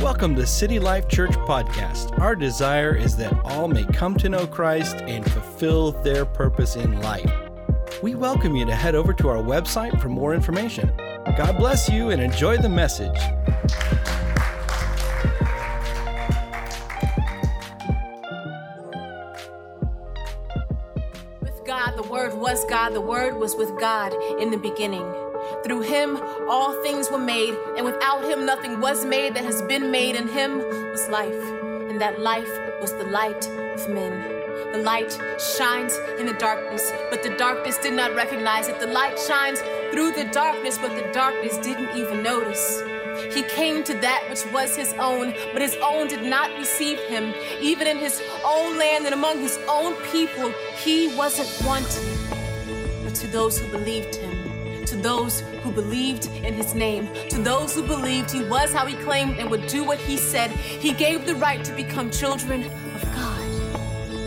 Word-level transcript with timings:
Welcome 0.00 0.34
to 0.36 0.46
City 0.46 0.78
Life 0.78 1.08
Church 1.08 1.32
Podcast. 1.32 2.18
Our 2.18 2.34
desire 2.34 2.96
is 2.96 3.18
that 3.18 3.38
all 3.44 3.68
may 3.68 3.84
come 3.84 4.16
to 4.16 4.30
know 4.30 4.46
Christ 4.46 4.96
and 4.96 5.30
fulfill 5.30 5.92
their 5.92 6.24
purpose 6.24 6.74
in 6.74 7.02
life. 7.02 7.30
We 8.02 8.14
welcome 8.14 8.56
you 8.56 8.64
to 8.64 8.74
head 8.74 8.94
over 8.94 9.12
to 9.12 9.28
our 9.28 9.42
website 9.42 10.00
for 10.00 10.08
more 10.08 10.32
information. 10.32 10.90
God 11.36 11.58
bless 11.58 11.90
you 11.90 12.08
and 12.08 12.22
enjoy 12.22 12.56
the 12.56 12.68
message. 12.70 13.14
With 21.42 21.60
God, 21.66 21.98
the 21.98 22.08
Word 22.10 22.38
was 22.38 22.64
God, 22.70 22.94
the 22.94 23.02
Word 23.02 23.36
was 23.36 23.54
with 23.54 23.78
God 23.78 24.14
in 24.40 24.50
the 24.50 24.56
beginning. 24.56 25.29
Through 25.62 25.82
him, 25.82 26.18
all 26.48 26.72
things 26.82 27.10
were 27.10 27.18
made, 27.18 27.54
and 27.76 27.84
without 27.84 28.24
him, 28.24 28.46
nothing 28.46 28.80
was 28.80 29.04
made 29.04 29.34
that 29.34 29.44
has 29.44 29.60
been 29.62 29.90
made. 29.90 30.16
In 30.16 30.26
him 30.26 30.58
was 30.58 31.06
life, 31.08 31.42
and 31.90 32.00
that 32.00 32.18
life 32.18 32.50
was 32.80 32.92
the 32.94 33.04
light 33.04 33.46
of 33.48 33.88
men. 33.88 34.12
The 34.72 34.78
light 34.78 35.12
shines 35.38 35.98
in 36.18 36.26
the 36.26 36.32
darkness, 36.34 36.92
but 37.10 37.22
the 37.22 37.36
darkness 37.36 37.76
did 37.78 37.92
not 37.92 38.14
recognize 38.14 38.68
it. 38.68 38.80
The 38.80 38.86
light 38.86 39.18
shines 39.18 39.60
through 39.92 40.12
the 40.12 40.24
darkness, 40.32 40.78
but 40.78 40.94
the 40.94 41.10
darkness 41.12 41.58
didn't 41.58 41.94
even 41.96 42.22
notice. 42.22 42.82
He 43.34 43.42
came 43.42 43.84
to 43.84 43.94
that 43.94 44.24
which 44.30 44.46
was 44.52 44.76
his 44.76 44.94
own, 44.94 45.34
but 45.52 45.60
his 45.60 45.76
own 45.82 46.08
did 46.08 46.22
not 46.22 46.56
receive 46.56 46.98
him. 47.00 47.34
Even 47.60 47.86
in 47.86 47.98
his 47.98 48.22
own 48.44 48.78
land 48.78 49.04
and 49.04 49.14
among 49.14 49.40
his 49.40 49.58
own 49.68 49.94
people, 50.10 50.52
he 50.82 51.14
wasn't 51.16 51.50
wanted. 51.66 52.18
But 53.04 53.14
to 53.16 53.26
those 53.26 53.58
who 53.58 53.68
believed 53.68 54.14
him, 54.14 54.29
those 55.02 55.40
who 55.62 55.70
believed 55.70 56.26
in 56.44 56.54
his 56.54 56.74
name, 56.74 57.08
to 57.28 57.38
those 57.42 57.74
who 57.74 57.82
believed 57.82 58.30
he 58.30 58.44
was 58.44 58.72
how 58.72 58.86
he 58.86 58.94
claimed 58.96 59.38
and 59.38 59.50
would 59.50 59.66
do 59.66 59.84
what 59.84 59.98
he 59.98 60.16
said, 60.16 60.50
he 60.50 60.92
gave 60.92 61.26
the 61.26 61.34
right 61.36 61.64
to 61.64 61.74
become 61.74 62.10
children 62.10 62.64
of 62.64 63.02
God. 63.14 63.48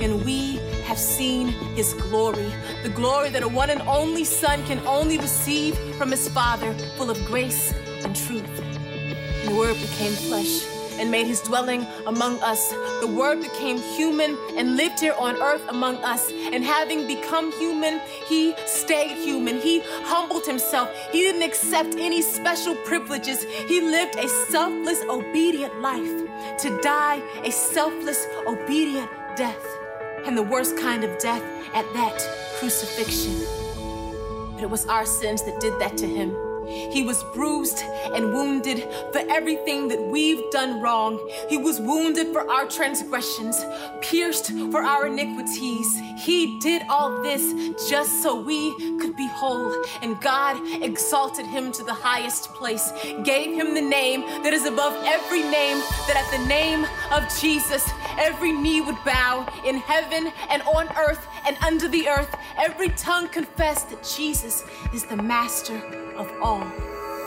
And 0.01 0.23
we 0.25 0.57
have 0.83 0.97
seen 0.97 1.47
his 1.75 1.93
glory, 1.93 2.51
the 2.83 2.89
glory 2.89 3.29
that 3.29 3.43
a 3.43 3.47
one 3.47 3.69
and 3.69 3.81
only 3.83 4.23
Son 4.23 4.63
can 4.65 4.79
only 4.85 5.17
receive 5.17 5.77
from 5.95 6.11
his 6.11 6.27
Father, 6.29 6.73
full 6.97 7.09
of 7.09 7.23
grace 7.25 7.73
and 8.03 8.15
truth. 8.15 8.59
And 8.59 9.49
the 9.49 9.55
Word 9.55 9.75
became 9.75 10.13
flesh 10.13 10.72
and 10.99 11.11
made 11.11 11.27
his 11.27 11.41
dwelling 11.41 11.85
among 12.07 12.41
us. 12.41 12.69
The 13.01 13.07
Word 13.07 13.41
became 13.41 13.77
human 13.77 14.37
and 14.57 14.77
lived 14.77 14.99
here 14.99 15.15
on 15.17 15.35
earth 15.41 15.63
among 15.69 15.97
us. 15.97 16.31
And 16.31 16.63
having 16.63 17.07
become 17.07 17.51
human, 17.53 18.01
he 18.27 18.55
stayed 18.65 19.17
human. 19.17 19.59
He 19.59 19.81
humbled 20.05 20.45
himself. 20.45 20.89
He 21.11 21.21
didn't 21.21 21.43
accept 21.43 21.95
any 21.97 22.21
special 22.21 22.75
privileges. 22.75 23.43
He 23.43 23.81
lived 23.81 24.15
a 24.15 24.27
selfless, 24.27 25.01
obedient 25.03 25.81
life 25.81 26.23
to 26.59 26.79
die 26.81 27.21
a 27.43 27.51
selfless, 27.51 28.25
obedient 28.47 29.09
death. 29.35 29.65
And 30.25 30.37
the 30.37 30.43
worst 30.43 30.77
kind 30.77 31.03
of 31.03 31.17
death 31.19 31.43
at 31.73 31.85
that 31.93 32.17
crucifixion. 32.59 33.35
But 34.53 34.63
it 34.63 34.69
was 34.69 34.85
our 34.85 35.05
sins 35.05 35.43
that 35.43 35.59
did 35.59 35.77
that 35.79 35.97
to 35.97 36.07
him. 36.07 36.35
He 36.67 37.03
was 37.03 37.23
bruised 37.33 37.79
and 38.13 38.33
wounded 38.33 38.83
for 39.11 39.19
everything 39.29 39.87
that 39.89 40.01
we've 40.01 40.49
done 40.51 40.81
wrong. 40.81 41.19
He 41.49 41.57
was 41.57 41.79
wounded 41.79 42.27
for 42.33 42.49
our 42.49 42.67
transgressions, 42.67 43.63
pierced 44.01 44.51
for 44.71 44.81
our 44.81 45.07
iniquities. 45.07 45.99
He 46.17 46.59
did 46.59 46.83
all 46.89 47.21
this 47.21 47.53
just 47.89 48.21
so 48.21 48.39
we 48.39 48.73
could 48.99 49.15
be 49.15 49.27
whole. 49.27 49.73
And 50.01 50.19
God 50.21 50.57
exalted 50.83 51.45
him 51.45 51.71
to 51.73 51.83
the 51.83 51.93
highest 51.93 52.53
place, 52.53 52.91
gave 53.23 53.53
him 53.55 53.73
the 53.73 53.81
name 53.81 54.21
that 54.43 54.53
is 54.53 54.65
above 54.65 54.93
every 55.05 55.41
name, 55.41 55.77
that 56.07 56.15
at 56.15 56.39
the 56.39 56.45
name 56.47 56.85
of 57.11 57.23
Jesus, 57.39 57.89
every 58.17 58.51
knee 58.51 58.81
would 58.81 58.97
bow 59.05 59.47
in 59.65 59.77
heaven 59.77 60.31
and 60.49 60.61
on 60.63 60.87
earth 60.97 61.25
and 61.47 61.57
under 61.63 61.87
the 61.87 62.07
earth. 62.07 62.35
Every 62.57 62.89
tongue 62.89 63.27
confess 63.27 63.83
that 63.83 64.03
Jesus 64.03 64.63
is 64.93 65.05
the 65.05 65.17
master 65.17 66.02
of 66.15 66.31
all. 66.41 66.65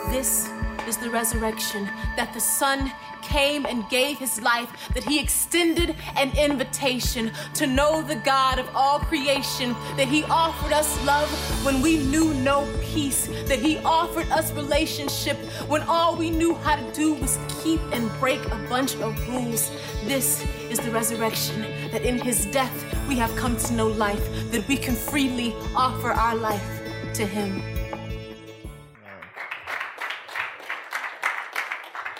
This 0.09 0.49
is 0.87 0.97
the 0.97 1.09
resurrection 1.09 1.85
that 2.15 2.33
the 2.33 2.39
Son 2.39 2.91
came 3.21 3.65
and 3.65 3.87
gave 3.89 4.17
his 4.17 4.41
life, 4.41 4.69
that 4.93 5.03
he 5.03 5.19
extended 5.19 5.93
an 6.15 6.31
invitation 6.37 7.31
to 7.55 7.67
know 7.67 8.01
the 8.01 8.15
God 8.15 8.57
of 8.57 8.69
all 8.73 8.99
creation, 8.99 9.75
that 9.97 10.07
he 10.07 10.23
offered 10.25 10.71
us 10.71 11.05
love 11.05 11.29
when 11.65 11.81
we 11.81 11.97
knew 11.97 12.33
no 12.35 12.65
peace, 12.81 13.27
that 13.47 13.59
he 13.59 13.79
offered 13.79 14.29
us 14.31 14.53
relationship 14.53 15.37
when 15.67 15.81
all 15.83 16.15
we 16.15 16.29
knew 16.29 16.55
how 16.55 16.77
to 16.77 16.93
do 16.93 17.15
was 17.15 17.37
keep 17.61 17.81
and 17.91 18.09
break 18.19 18.43
a 18.45 18.65
bunch 18.69 18.95
of 18.95 19.27
rules. 19.27 19.71
This 20.05 20.45
is 20.69 20.79
the 20.79 20.91
resurrection, 20.91 21.61
that 21.91 22.03
in 22.03 22.17
his 22.17 22.45
death 22.45 22.85
we 23.09 23.15
have 23.15 23.35
come 23.35 23.57
to 23.57 23.73
know 23.73 23.87
life, 23.87 24.51
that 24.51 24.65
we 24.69 24.77
can 24.77 24.95
freely 24.95 25.53
offer 25.75 26.11
our 26.11 26.35
life 26.35 26.81
to 27.15 27.25
him. 27.25 27.76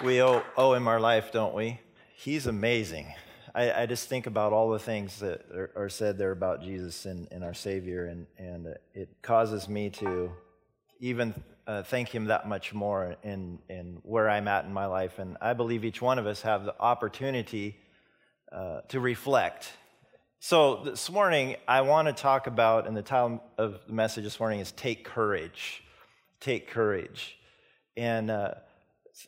We 0.07 0.22
owe, 0.22 0.41
owe 0.56 0.72
him 0.72 0.88
our 0.88 1.01
life, 1.01 1.34
don't 1.34 1.53
we? 1.53 1.81
He's 2.16 2.47
amazing. 2.47 3.13
I, 3.53 3.81
I 3.81 3.85
just 3.88 4.07
think 4.07 4.25
about 4.25 4.53
all 4.53 4.69
the 4.69 4.79
things 4.79 5.19
that 5.19 5.41
are, 5.53 5.69
are 5.75 5.90
said 5.90 6.18
there 6.18 6.31
about 6.31 6.62
Jesus 6.62 7.06
and, 7.06 7.28
and 7.29 7.44
our 7.44 7.53
Savior, 7.53 8.06
and, 8.06 8.25
and 8.38 8.73
it 8.94 9.09
causes 9.22 9.67
me 9.67 9.90
to 9.90 10.31
even 11.01 11.34
uh, 11.67 11.84
thank 11.84 12.07
him 12.07 12.28
that 12.28 12.47
much 12.47 12.73
more 12.73 13.17
in, 13.22 13.59
in 13.67 14.00
where 14.03 14.29
I'm 14.29 14.47
at 14.47 14.63
in 14.63 14.72
my 14.72 14.85
life. 14.85 15.19
And 15.19 15.35
I 15.41 15.51
believe 15.51 15.84
each 15.84 16.01
one 16.01 16.19
of 16.19 16.25
us 16.25 16.41
have 16.44 16.63
the 16.63 16.75
opportunity 16.79 17.75
uh, 18.50 18.84
to 18.88 19.01
reflect. 19.01 19.73
So 20.40 20.84
this 20.85 21.12
morning, 21.12 21.57
I 21.67 21.81
want 21.81 22.07
to 22.07 22.13
talk 22.13 22.47
about, 22.47 22.88
and 22.88 22.96
the 22.96 23.01
title 23.01 23.44
of 23.57 23.81
the 23.85 23.94
message 23.94 24.23
this 24.23 24.40
morning 24.40 24.62
is 24.62 24.72
Take 24.72 25.03
Courage. 25.03 25.84
Take 26.40 26.69
Courage. 26.69 27.38
And 27.97 28.31
uh, 28.31 28.51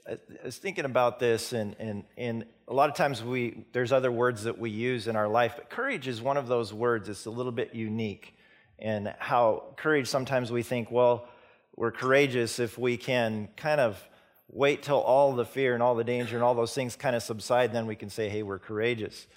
I 0.07 0.17
was 0.43 0.57
thinking 0.57 0.85
about 0.85 1.19
this, 1.19 1.53
and, 1.53 1.75
and, 1.79 2.03
and 2.17 2.45
a 2.67 2.73
lot 2.73 2.89
of 2.89 2.95
times 2.95 3.23
we, 3.23 3.65
there's 3.71 3.91
other 3.91 4.11
words 4.11 4.43
that 4.43 4.57
we 4.57 4.69
use 4.69 5.07
in 5.07 5.15
our 5.15 5.27
life, 5.27 5.53
but 5.55 5.69
courage 5.69 6.07
is 6.07 6.21
one 6.21 6.37
of 6.37 6.47
those 6.47 6.73
words 6.73 7.09
It's 7.09 7.25
a 7.25 7.31
little 7.31 7.51
bit 7.51 7.73
unique. 7.73 8.35
And 8.77 9.13
how 9.19 9.63
courage, 9.77 10.07
sometimes 10.07 10.51
we 10.51 10.63
think, 10.63 10.91
well, 10.91 11.27
we're 11.75 11.91
courageous 11.91 12.59
if 12.59 12.77
we 12.77 12.97
can 12.97 13.49
kind 13.57 13.81
of 13.81 14.01
wait 14.51 14.83
till 14.83 14.99
all 14.99 15.33
the 15.33 15.45
fear 15.45 15.73
and 15.73 15.83
all 15.83 15.95
the 15.95 16.03
danger 16.03 16.35
and 16.35 16.43
all 16.43 16.55
those 16.55 16.73
things 16.73 16.95
kind 16.95 17.15
of 17.15 17.23
subside, 17.23 17.71
then 17.71 17.85
we 17.85 17.95
can 17.95 18.09
say, 18.09 18.29
hey, 18.29 18.43
we're 18.43 18.59
courageous. 18.59 19.27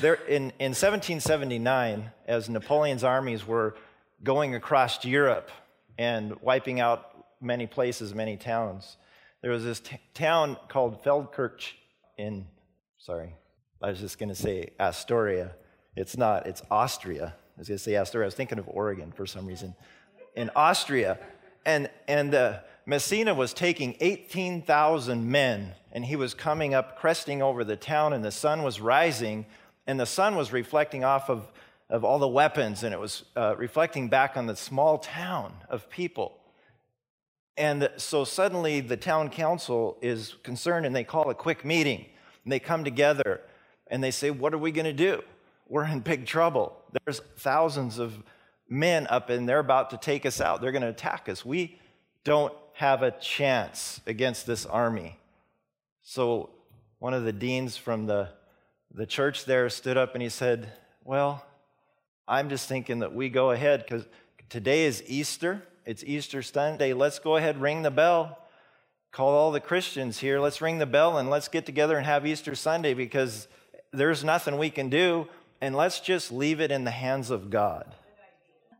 There, 0.00 0.14
in, 0.14 0.52
in 0.58 0.72
1779, 0.72 2.10
as 2.26 2.48
Napoleon's 2.48 3.04
armies 3.04 3.46
were 3.46 3.76
going 4.22 4.54
across 4.54 5.04
Europe 5.04 5.50
and 5.98 6.40
wiping 6.40 6.80
out 6.80 7.26
many 7.40 7.66
places, 7.66 8.14
many 8.14 8.36
towns, 8.36 8.96
there 9.42 9.50
was 9.50 9.64
this 9.64 9.80
t- 9.80 9.98
town 10.14 10.56
called 10.68 11.02
Feldkirch 11.02 11.72
in, 12.18 12.46
sorry, 12.98 13.34
I 13.82 13.90
was 13.90 14.00
just 14.00 14.18
going 14.18 14.30
to 14.30 14.34
say 14.34 14.70
Astoria. 14.80 15.52
It's 15.94 16.16
not, 16.16 16.46
it's 16.46 16.62
Austria. 16.70 17.34
I 17.56 17.58
was 17.58 17.68
going 17.68 17.78
to 17.78 17.82
say 17.82 17.96
Astoria. 17.96 18.24
I 18.24 18.28
was 18.28 18.34
thinking 18.34 18.58
of 18.58 18.68
Oregon 18.68 19.12
for 19.12 19.26
some 19.26 19.46
reason. 19.46 19.74
In 20.34 20.50
Austria. 20.56 21.18
And, 21.64 21.90
and 22.06 22.34
uh, 22.34 22.60
Messina 22.86 23.34
was 23.34 23.52
taking 23.52 23.96
18,000 24.00 25.28
men, 25.28 25.74
and 25.92 26.04
he 26.04 26.16
was 26.16 26.34
coming 26.34 26.74
up, 26.74 26.98
cresting 26.98 27.42
over 27.42 27.64
the 27.64 27.76
town, 27.76 28.12
and 28.12 28.24
the 28.24 28.30
sun 28.30 28.62
was 28.62 28.80
rising, 28.80 29.46
and 29.86 29.98
the 29.98 30.06
sun 30.06 30.36
was 30.36 30.52
reflecting 30.52 31.02
off 31.02 31.28
of, 31.28 31.50
of 31.90 32.04
all 32.04 32.18
the 32.18 32.28
weapons, 32.28 32.84
and 32.84 32.94
it 32.94 33.00
was 33.00 33.24
uh, 33.36 33.56
reflecting 33.58 34.08
back 34.08 34.36
on 34.36 34.46
the 34.46 34.54
small 34.54 34.98
town 34.98 35.52
of 35.68 35.90
people. 35.90 36.38
And 37.56 37.90
so 37.96 38.24
suddenly 38.24 38.80
the 38.80 38.96
town 38.96 39.30
council 39.30 39.96
is 40.02 40.34
concerned 40.42 40.84
and 40.84 40.94
they 40.94 41.04
call 41.04 41.30
a 41.30 41.34
quick 41.34 41.64
meeting. 41.64 42.04
And 42.44 42.52
they 42.52 42.58
come 42.58 42.84
together 42.84 43.40
and 43.88 44.02
they 44.02 44.10
say, 44.10 44.30
What 44.30 44.52
are 44.52 44.58
we 44.58 44.72
going 44.72 44.84
to 44.84 44.92
do? 44.92 45.22
We're 45.68 45.86
in 45.86 46.00
big 46.00 46.26
trouble. 46.26 46.76
There's 47.04 47.20
thousands 47.38 47.98
of 47.98 48.22
men 48.68 49.06
up 49.08 49.30
and 49.30 49.48
they're 49.48 49.58
about 49.58 49.90
to 49.90 49.96
take 49.96 50.26
us 50.26 50.40
out. 50.40 50.60
They're 50.60 50.72
going 50.72 50.82
to 50.82 50.88
attack 50.88 51.28
us. 51.28 51.44
We 51.44 51.78
don't 52.24 52.52
have 52.74 53.02
a 53.02 53.10
chance 53.12 54.00
against 54.06 54.46
this 54.46 54.66
army. 54.66 55.18
So 56.02 56.50
one 56.98 57.14
of 57.14 57.24
the 57.24 57.32
deans 57.32 57.76
from 57.76 58.06
the, 58.06 58.28
the 58.92 59.06
church 59.06 59.44
there 59.44 59.68
stood 59.70 59.96
up 59.96 60.14
and 60.14 60.22
he 60.22 60.28
said, 60.28 60.72
Well, 61.04 61.44
I'm 62.28 62.48
just 62.48 62.68
thinking 62.68 62.98
that 63.00 63.14
we 63.14 63.28
go 63.28 63.50
ahead 63.50 63.82
because 63.82 64.06
today 64.48 64.84
is 64.84 65.02
Easter. 65.06 65.62
It's 65.86 66.02
Easter 66.02 66.42
Sunday. 66.42 66.92
Let's 66.94 67.20
go 67.20 67.36
ahead, 67.36 67.60
ring 67.60 67.82
the 67.82 67.92
bell. 67.92 68.40
Call 69.12 69.28
all 69.28 69.52
the 69.52 69.60
Christians 69.60 70.18
here. 70.18 70.40
Let's 70.40 70.60
ring 70.60 70.78
the 70.78 70.86
bell 70.86 71.16
and 71.16 71.30
let's 71.30 71.46
get 71.46 71.64
together 71.64 71.96
and 71.96 72.04
have 72.04 72.26
Easter 72.26 72.56
Sunday 72.56 72.92
because 72.92 73.46
there's 73.92 74.24
nothing 74.24 74.58
we 74.58 74.68
can 74.68 74.88
do. 74.88 75.28
And 75.60 75.76
let's 75.76 76.00
just 76.00 76.32
leave 76.32 76.60
it 76.60 76.72
in 76.72 76.82
the 76.82 76.90
hands 76.90 77.30
of 77.30 77.50
God. 77.50 77.94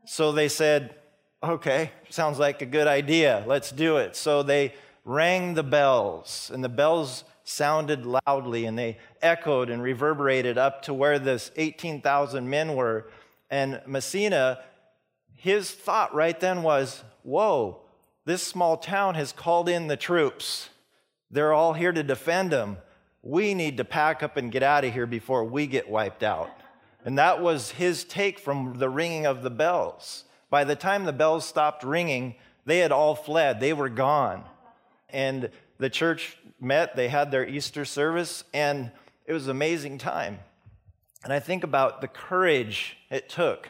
So 0.03 0.33
they 0.33 0.49
said, 0.49 0.95
okay, 1.41 1.91
sounds 2.09 2.39
like 2.39 2.61
a 2.61 2.65
good 2.65 2.87
idea. 2.87 3.41
Let's 3.47 3.71
do 3.71 3.97
it. 3.97 4.17
So 4.17 4.43
they 4.43 4.73
rang 5.05 5.53
the 5.53 5.63
bells, 5.63 6.51
and 6.53 6.61
the 6.61 6.69
bells 6.69 7.23
sounded 7.45 8.05
loudly 8.05 8.65
and 8.65 8.77
they 8.77 8.97
echoed 9.21 9.69
and 9.69 9.81
reverberated 9.81 10.57
up 10.57 10.81
to 10.81 10.93
where 10.93 11.17
this 11.17 11.51
18,000 11.55 12.49
men 12.49 12.75
were. 12.75 13.09
And 13.49 13.81
Massena, 13.87 14.59
his 15.37 15.71
thought 15.71 16.13
right 16.13 16.37
then 16.37 16.63
was, 16.63 17.03
Whoa, 17.23 17.81
this 18.25 18.43
small 18.43 18.75
town 18.75 19.15
has 19.15 19.31
called 19.31 19.69
in 19.69 19.87
the 19.87 19.95
troops. 19.95 20.69
They're 21.31 21.53
all 21.53 21.73
here 21.73 21.91
to 21.91 22.03
defend 22.03 22.51
them. 22.51 22.77
We 23.21 23.53
need 23.53 23.77
to 23.77 23.85
pack 23.85 24.23
up 24.23 24.35
and 24.35 24.51
get 24.51 24.63
out 24.63 24.83
of 24.83 24.93
here 24.93 25.05
before 25.05 25.43
we 25.45 25.67
get 25.67 25.89
wiped 25.89 26.23
out. 26.23 26.49
And 27.05 27.17
that 27.17 27.41
was 27.41 27.71
his 27.71 28.03
take 28.03 28.39
from 28.39 28.79
the 28.79 28.89
ringing 28.89 29.25
of 29.25 29.43
the 29.43 29.49
bells. 29.49 30.23
By 30.49 30.63
the 30.63 30.75
time 30.75 31.05
the 31.05 31.13
bells 31.13 31.45
stopped 31.45 31.83
ringing, 31.83 32.35
they 32.65 32.79
had 32.79 32.91
all 32.91 33.15
fled, 33.15 33.59
they 33.59 33.73
were 33.73 33.89
gone. 33.89 34.43
And 35.09 35.49
the 35.77 35.89
church 35.89 36.37
met, 36.59 36.95
they 36.95 37.09
had 37.09 37.31
their 37.31 37.47
Easter 37.47 37.85
service, 37.85 38.43
and 38.53 38.91
it 39.25 39.33
was 39.33 39.45
an 39.45 39.51
amazing 39.51 39.99
time. 39.99 40.39
And 41.23 41.31
I 41.31 41.39
think 41.39 41.63
about 41.63 42.01
the 42.01 42.07
courage 42.07 42.97
it 43.09 43.29
took 43.29 43.69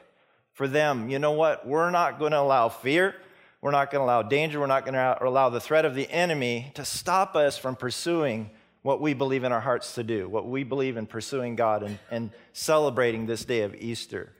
for 0.58 0.68
them. 0.68 1.08
You 1.08 1.20
know 1.20 1.34
what? 1.34 1.68
We're 1.68 1.92
not 1.92 2.18
going 2.18 2.32
to 2.32 2.40
allow 2.40 2.68
fear. 2.68 3.14
We're 3.62 3.70
not 3.70 3.92
going 3.92 4.00
to 4.00 4.06
allow 4.06 4.24
danger. 4.24 4.60
We're 4.60 4.66
not 4.66 4.86
going 4.86 4.96
to 4.96 5.18
allow 5.22 5.50
the 5.50 5.60
threat 5.60 5.86
of 5.86 5.94
the 5.94 6.10
enemy 6.10 6.72
to 6.74 6.84
stop 6.84 7.36
us 7.36 7.60
from 7.60 7.76
pursuing 7.76 8.50
what 8.82 9.00
we 9.00 9.14
believe 9.14 9.44
in 9.44 9.52
our 9.52 9.60
hearts 9.60 9.94
to 9.96 10.04
do, 10.04 10.28
what 10.28 10.48
we 10.48 10.64
believe 10.64 10.98
in 10.98 11.06
pursuing 11.06 11.56
God 11.56 11.84
and, 11.84 12.00
and 12.10 12.32
celebrating 12.54 13.28
this 13.28 13.46
day 13.46 13.62
of 13.62 13.76
Easter. 13.76 14.34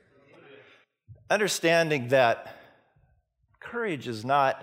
Understanding 1.30 2.08
that 2.08 2.52
courage 3.60 4.08
is 4.08 4.24
not 4.24 4.60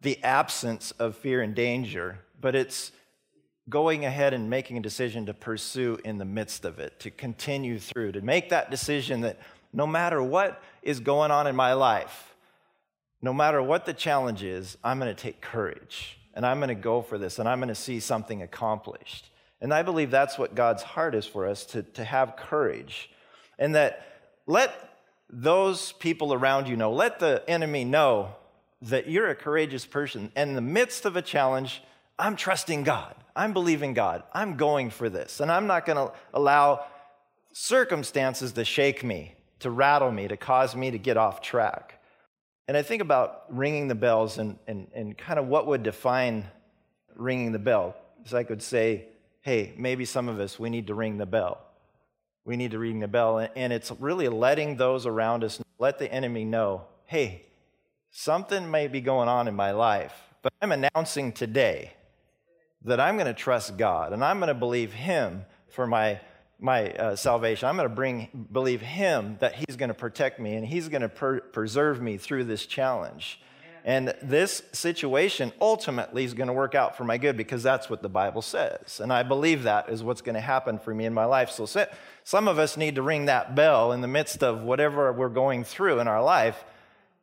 the 0.00 0.22
absence 0.24 0.90
of 0.92 1.16
fear 1.16 1.42
and 1.42 1.54
danger, 1.54 2.20
but 2.40 2.54
it's 2.54 2.92
going 3.68 4.06
ahead 4.06 4.32
and 4.32 4.48
making 4.48 4.78
a 4.78 4.80
decision 4.80 5.26
to 5.26 5.34
pursue 5.34 5.98
in 6.02 6.16
the 6.16 6.24
midst 6.24 6.64
of 6.64 6.78
it, 6.78 6.98
to 7.00 7.10
continue 7.10 7.78
through, 7.78 8.12
to 8.12 8.22
make 8.22 8.48
that 8.48 8.70
decision 8.70 9.20
that 9.22 9.38
no 9.74 9.86
matter 9.86 10.22
what 10.22 10.62
is 10.82 11.00
going 11.00 11.30
on 11.30 11.46
in 11.46 11.56
my 11.56 11.74
life, 11.74 12.34
no 13.20 13.32
matter 13.32 13.62
what 13.62 13.86
the 13.86 13.92
challenge 13.92 14.42
is, 14.42 14.78
I'm 14.84 14.98
going 14.98 15.14
to 15.14 15.22
take 15.22 15.40
courage 15.40 16.18
and 16.34 16.46
I'm 16.46 16.58
going 16.58 16.68
to 16.68 16.74
go 16.74 17.02
for 17.02 17.18
this 17.18 17.38
and 17.38 17.48
I'm 17.48 17.58
going 17.58 17.68
to 17.68 17.74
see 17.74 18.00
something 18.00 18.42
accomplished. 18.42 19.30
And 19.60 19.72
I 19.72 19.82
believe 19.82 20.10
that's 20.10 20.38
what 20.38 20.54
God's 20.54 20.82
heart 20.82 21.14
is 21.14 21.26
for 21.26 21.46
us 21.46 21.64
to, 21.66 21.82
to 21.82 22.04
have 22.04 22.36
courage. 22.36 23.10
And 23.58 23.74
that 23.74 24.06
let 24.46 24.72
those 25.30 25.92
people 25.92 26.32
around 26.32 26.68
you 26.68 26.76
know, 26.76 26.92
let 26.92 27.18
the 27.18 27.42
enemy 27.48 27.84
know 27.84 28.34
that 28.82 29.08
you're 29.08 29.28
a 29.28 29.34
courageous 29.34 29.86
person. 29.86 30.30
And 30.36 30.50
in 30.50 30.56
the 30.56 30.60
midst 30.60 31.06
of 31.06 31.16
a 31.16 31.22
challenge, 31.22 31.82
I'm 32.18 32.36
trusting 32.36 32.84
God. 32.84 33.14
I'm 33.34 33.52
believing 33.52 33.94
God. 33.94 34.22
I'm 34.32 34.56
going 34.56 34.90
for 34.90 35.08
this. 35.08 35.40
And 35.40 35.50
I'm 35.50 35.66
not 35.66 35.86
going 35.86 35.96
to 35.96 36.14
allow 36.32 36.84
circumstances 37.52 38.52
to 38.52 38.64
shake 38.64 39.02
me, 39.02 39.33
to 39.64 39.70
rattle 39.70 40.12
me, 40.12 40.28
to 40.28 40.36
cause 40.36 40.76
me 40.76 40.90
to 40.90 40.98
get 40.98 41.16
off 41.16 41.40
track. 41.40 41.98
And 42.68 42.76
I 42.76 42.82
think 42.82 43.00
about 43.00 43.44
ringing 43.48 43.88
the 43.88 43.94
bells 43.94 44.36
and, 44.36 44.58
and, 44.66 44.88
and 44.94 45.16
kind 45.16 45.38
of 45.38 45.46
what 45.46 45.66
would 45.66 45.82
define 45.82 46.44
ringing 47.16 47.52
the 47.52 47.58
bell. 47.58 47.96
Because 48.18 48.34
I 48.34 48.44
could 48.44 48.62
say, 48.62 49.06
hey, 49.40 49.72
maybe 49.78 50.04
some 50.04 50.28
of 50.28 50.38
us, 50.38 50.58
we 50.58 50.68
need 50.68 50.86
to 50.88 50.94
ring 50.94 51.16
the 51.16 51.24
bell. 51.24 51.62
We 52.44 52.58
need 52.58 52.72
to 52.72 52.78
ring 52.78 53.00
the 53.00 53.08
bell. 53.08 53.48
And 53.56 53.72
it's 53.72 53.90
really 53.98 54.28
letting 54.28 54.76
those 54.76 55.06
around 55.06 55.44
us, 55.44 55.62
let 55.78 55.98
the 55.98 56.12
enemy 56.12 56.44
know, 56.44 56.82
hey, 57.06 57.46
something 58.10 58.70
may 58.70 58.86
be 58.86 59.00
going 59.00 59.28
on 59.30 59.48
in 59.48 59.54
my 59.54 59.70
life, 59.70 60.12
but 60.42 60.52
I'm 60.60 60.72
announcing 60.72 61.32
today 61.32 61.94
that 62.84 63.00
I'm 63.00 63.16
going 63.16 63.28
to 63.28 63.34
trust 63.34 63.78
God 63.78 64.12
and 64.12 64.22
I'm 64.22 64.40
going 64.40 64.48
to 64.48 64.54
believe 64.54 64.92
Him 64.92 65.46
for 65.70 65.86
my, 65.86 66.20
my 66.58 66.90
uh, 66.92 67.16
salvation. 67.16 67.68
I'm 67.68 67.76
going 67.76 67.88
to 67.88 67.94
bring, 67.94 68.46
believe 68.52 68.80
Him 68.80 69.36
that 69.40 69.54
He's 69.54 69.76
going 69.76 69.88
to 69.88 69.94
protect 69.94 70.40
me 70.40 70.54
and 70.54 70.66
He's 70.66 70.88
going 70.88 71.02
to 71.02 71.08
per- 71.08 71.40
preserve 71.40 72.00
me 72.00 72.16
through 72.16 72.44
this 72.44 72.66
challenge. 72.66 73.40
And 73.86 74.14
this 74.22 74.62
situation 74.72 75.52
ultimately 75.60 76.24
is 76.24 76.32
going 76.32 76.46
to 76.46 76.54
work 76.54 76.74
out 76.74 76.96
for 76.96 77.04
my 77.04 77.18
good 77.18 77.36
because 77.36 77.62
that's 77.62 77.90
what 77.90 78.00
the 78.00 78.08
Bible 78.08 78.40
says. 78.40 78.98
And 78.98 79.12
I 79.12 79.22
believe 79.22 79.64
that 79.64 79.90
is 79.90 80.02
what's 80.02 80.22
going 80.22 80.36
to 80.36 80.40
happen 80.40 80.78
for 80.78 80.94
me 80.94 81.04
in 81.04 81.12
my 81.12 81.26
life. 81.26 81.50
So 81.50 81.66
some 82.24 82.48
of 82.48 82.58
us 82.58 82.78
need 82.78 82.94
to 82.94 83.02
ring 83.02 83.26
that 83.26 83.54
bell 83.54 83.92
in 83.92 84.00
the 84.00 84.08
midst 84.08 84.42
of 84.42 84.62
whatever 84.62 85.12
we're 85.12 85.28
going 85.28 85.64
through 85.64 86.00
in 86.00 86.08
our 86.08 86.22
life 86.22 86.64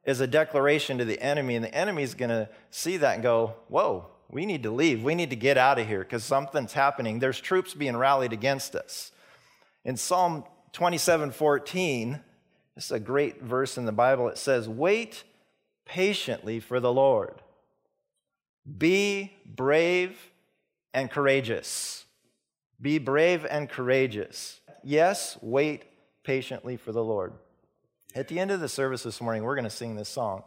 is 0.05 0.19
a 0.19 0.27
declaration 0.27 0.99
to 0.99 1.05
the 1.05 1.19
enemy. 1.19 1.55
And 1.55 1.65
the 1.65 1.73
enemy 1.73 2.03
is 2.03 2.13
going 2.13 2.29
to 2.29 2.47
see 2.69 2.97
that 2.97 3.15
and 3.15 3.23
go, 3.23 3.55
whoa, 3.67 4.05
we 4.29 4.45
need 4.45 4.61
to 4.61 4.71
leave. 4.71 5.03
We 5.03 5.15
need 5.15 5.31
to 5.31 5.35
get 5.35 5.57
out 5.57 5.79
of 5.79 5.87
here 5.87 5.99
because 5.99 6.23
something's 6.23 6.73
happening. 6.73 7.17
There's 7.17 7.41
troops 7.41 7.73
being 7.73 7.97
rallied 7.97 8.33
against 8.33 8.75
us. 8.75 9.11
In 9.83 9.97
Psalm 9.97 10.43
27 10.73 11.31
14, 11.31 12.21
this 12.75 12.85
is 12.85 12.91
a 12.91 12.99
great 12.99 13.41
verse 13.41 13.77
in 13.77 13.85
the 13.85 13.91
Bible. 13.91 14.27
It 14.27 14.37
says, 14.37 14.69
Wait 14.69 15.23
patiently 15.85 16.59
for 16.59 16.79
the 16.79 16.91
Lord. 16.91 17.41
Be 18.77 19.33
brave 19.45 20.17
and 20.93 21.09
courageous. 21.09 22.05
Be 22.79 22.97
brave 22.97 23.45
and 23.49 23.69
courageous. 23.69 24.59
Yes, 24.83 25.37
wait 25.41 25.83
patiently 26.23 26.77
for 26.77 26.91
the 26.91 27.03
Lord. 27.03 27.33
At 28.15 28.27
the 28.27 28.39
end 28.39 28.51
of 28.51 28.59
the 28.59 28.69
service 28.69 29.03
this 29.03 29.21
morning, 29.21 29.43
we're 29.43 29.55
going 29.55 29.63
to 29.63 29.69
sing 29.69 29.95
this 29.95 30.09
song 30.09 30.43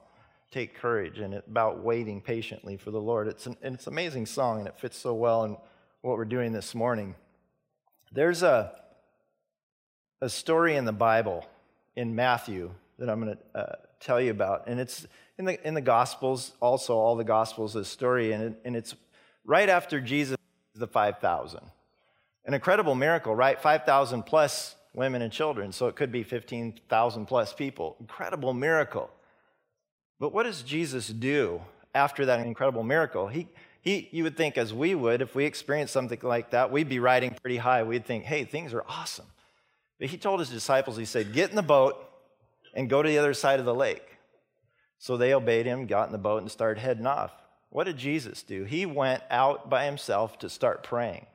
take 0.50 0.74
courage 0.76 1.18
and 1.18 1.34
it's 1.34 1.48
about 1.48 1.82
waiting 1.82 2.20
patiently 2.20 2.76
for 2.76 2.92
the 2.92 3.00
Lord. 3.00 3.26
It's 3.26 3.46
an, 3.46 3.56
it's 3.60 3.88
an 3.88 3.92
amazing 3.92 4.26
song 4.26 4.60
and 4.60 4.68
it 4.68 4.78
fits 4.78 4.96
so 4.96 5.12
well 5.12 5.42
in 5.42 5.56
what 6.00 6.16
we're 6.16 6.24
doing 6.24 6.52
this 6.52 6.76
morning. 6.76 7.16
There's 8.12 8.44
a, 8.44 8.72
a 10.24 10.28
story 10.30 10.74
in 10.76 10.86
the 10.86 10.92
Bible 10.92 11.46
in 11.96 12.14
Matthew 12.14 12.70
that 12.98 13.10
I'm 13.10 13.20
going 13.20 13.36
to 13.36 13.58
uh, 13.58 13.74
tell 14.00 14.18
you 14.18 14.30
about, 14.30 14.64
and 14.66 14.80
it's 14.80 15.06
in 15.36 15.44
the, 15.44 15.68
in 15.68 15.74
the 15.74 15.82
Gospels, 15.82 16.52
also 16.60 16.96
all 16.96 17.14
the 17.14 17.24
Gospels, 17.24 17.76
a 17.76 17.84
story, 17.84 18.32
and, 18.32 18.42
it, 18.42 18.60
and 18.64 18.74
it's 18.74 18.94
right 19.44 19.68
after 19.68 20.00
Jesus, 20.00 20.38
the 20.74 20.86
5,000. 20.86 21.60
An 22.46 22.54
incredible 22.54 22.94
miracle, 22.94 23.34
right? 23.34 23.60
5,000 23.60 24.22
plus 24.22 24.76
women 24.94 25.20
and 25.20 25.30
children, 25.30 25.72
so 25.72 25.88
it 25.88 25.96
could 25.96 26.10
be 26.10 26.22
15,000 26.22 27.26
plus 27.26 27.52
people. 27.52 27.96
Incredible 28.00 28.54
miracle. 28.54 29.10
But 30.18 30.32
what 30.32 30.44
does 30.44 30.62
Jesus 30.62 31.08
do 31.08 31.60
after 31.94 32.24
that 32.24 32.40
incredible 32.40 32.82
miracle? 32.82 33.28
He, 33.28 33.48
he, 33.82 34.08
you 34.10 34.22
would 34.22 34.38
think, 34.38 34.56
as 34.56 34.72
we 34.72 34.94
would, 34.94 35.20
if 35.20 35.34
we 35.34 35.44
experienced 35.44 35.92
something 35.92 36.20
like 36.22 36.52
that, 36.52 36.72
we'd 36.72 36.88
be 36.88 36.98
riding 36.98 37.36
pretty 37.42 37.58
high. 37.58 37.82
We'd 37.82 38.06
think, 38.06 38.24
hey, 38.24 38.44
things 38.44 38.72
are 38.72 38.84
awesome. 38.88 39.26
He 40.10 40.16
told 40.16 40.40
his 40.40 40.50
disciples, 40.50 40.96
he 40.96 41.04
said, 41.04 41.32
get 41.32 41.50
in 41.50 41.56
the 41.56 41.62
boat 41.62 41.96
and 42.74 42.90
go 42.90 43.02
to 43.02 43.08
the 43.08 43.18
other 43.18 43.34
side 43.34 43.60
of 43.60 43.66
the 43.66 43.74
lake. 43.74 44.18
So 44.98 45.16
they 45.16 45.34
obeyed 45.34 45.66
him, 45.66 45.86
got 45.86 46.06
in 46.06 46.12
the 46.12 46.18
boat, 46.18 46.42
and 46.42 46.50
started 46.50 46.80
heading 46.80 47.06
off. 47.06 47.32
What 47.70 47.84
did 47.84 47.96
Jesus 47.96 48.42
do? 48.42 48.64
He 48.64 48.86
went 48.86 49.22
out 49.30 49.68
by 49.68 49.84
himself 49.84 50.38
to 50.38 50.48
start 50.48 50.82
praying. 50.82 51.26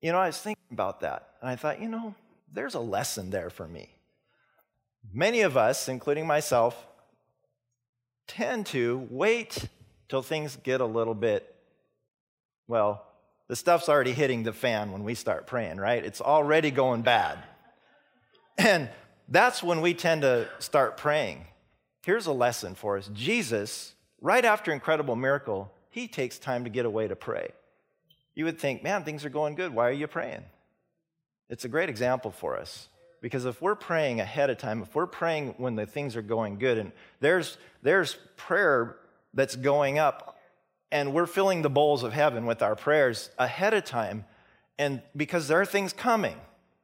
You 0.00 0.12
know, 0.12 0.18
I 0.18 0.26
was 0.26 0.38
thinking 0.38 0.64
about 0.70 1.00
that, 1.00 1.28
and 1.40 1.48
I 1.48 1.56
thought, 1.56 1.80
you 1.80 1.88
know, 1.88 2.14
there's 2.52 2.74
a 2.74 2.80
lesson 2.80 3.30
there 3.30 3.50
for 3.50 3.66
me. 3.66 3.90
Many 5.12 5.40
of 5.42 5.56
us, 5.56 5.88
including 5.88 6.26
myself, 6.26 6.86
tend 8.26 8.66
to 8.66 9.06
wait 9.10 9.68
till 10.08 10.22
things 10.22 10.56
get 10.56 10.80
a 10.80 10.86
little 10.86 11.14
bit, 11.14 11.54
well, 12.66 13.06
the 13.48 13.56
stuff's 13.56 13.88
already 13.88 14.12
hitting 14.12 14.42
the 14.42 14.52
fan 14.52 14.92
when 14.92 15.04
we 15.04 15.14
start 15.14 15.46
praying, 15.46 15.76
right? 15.76 16.04
It's 16.04 16.20
already 16.20 16.70
going 16.70 17.02
bad. 17.02 17.38
And 18.56 18.88
that's 19.28 19.62
when 19.62 19.80
we 19.80 19.94
tend 19.94 20.22
to 20.22 20.48
start 20.58 20.96
praying. 20.96 21.46
Here's 22.04 22.26
a 22.26 22.32
lesson 22.32 22.74
for 22.74 22.96
us 22.98 23.08
Jesus, 23.12 23.94
right 24.20 24.44
after 24.44 24.72
incredible 24.72 25.16
miracle, 25.16 25.72
he 25.90 26.08
takes 26.08 26.38
time 26.38 26.64
to 26.64 26.70
get 26.70 26.86
away 26.86 27.08
to 27.08 27.16
pray. 27.16 27.50
You 28.34 28.46
would 28.46 28.58
think, 28.58 28.82
man, 28.82 29.04
things 29.04 29.24
are 29.24 29.30
going 29.30 29.54
good. 29.54 29.74
Why 29.74 29.88
are 29.88 29.92
you 29.92 30.06
praying? 30.06 30.42
It's 31.48 31.64
a 31.64 31.68
great 31.68 31.88
example 31.88 32.30
for 32.30 32.58
us. 32.58 32.88
Because 33.20 33.46
if 33.46 33.62
we're 33.62 33.74
praying 33.74 34.20
ahead 34.20 34.50
of 34.50 34.58
time, 34.58 34.82
if 34.82 34.94
we're 34.94 35.06
praying 35.06 35.54
when 35.56 35.76
the 35.76 35.86
things 35.86 36.14
are 36.16 36.22
going 36.22 36.58
good, 36.58 36.76
and 36.76 36.92
there's, 37.20 37.56
there's 37.80 38.18
prayer 38.36 38.96
that's 39.32 39.56
going 39.56 39.98
up, 39.98 40.33
and 40.94 41.12
we're 41.12 41.26
filling 41.26 41.62
the 41.62 41.68
bowls 41.68 42.04
of 42.04 42.12
heaven 42.12 42.46
with 42.46 42.62
our 42.62 42.76
prayers 42.76 43.28
ahead 43.36 43.74
of 43.74 43.84
time, 43.84 44.24
and 44.78 45.02
because 45.16 45.48
there 45.48 45.60
are 45.60 45.66
things 45.66 45.92
coming. 45.92 46.36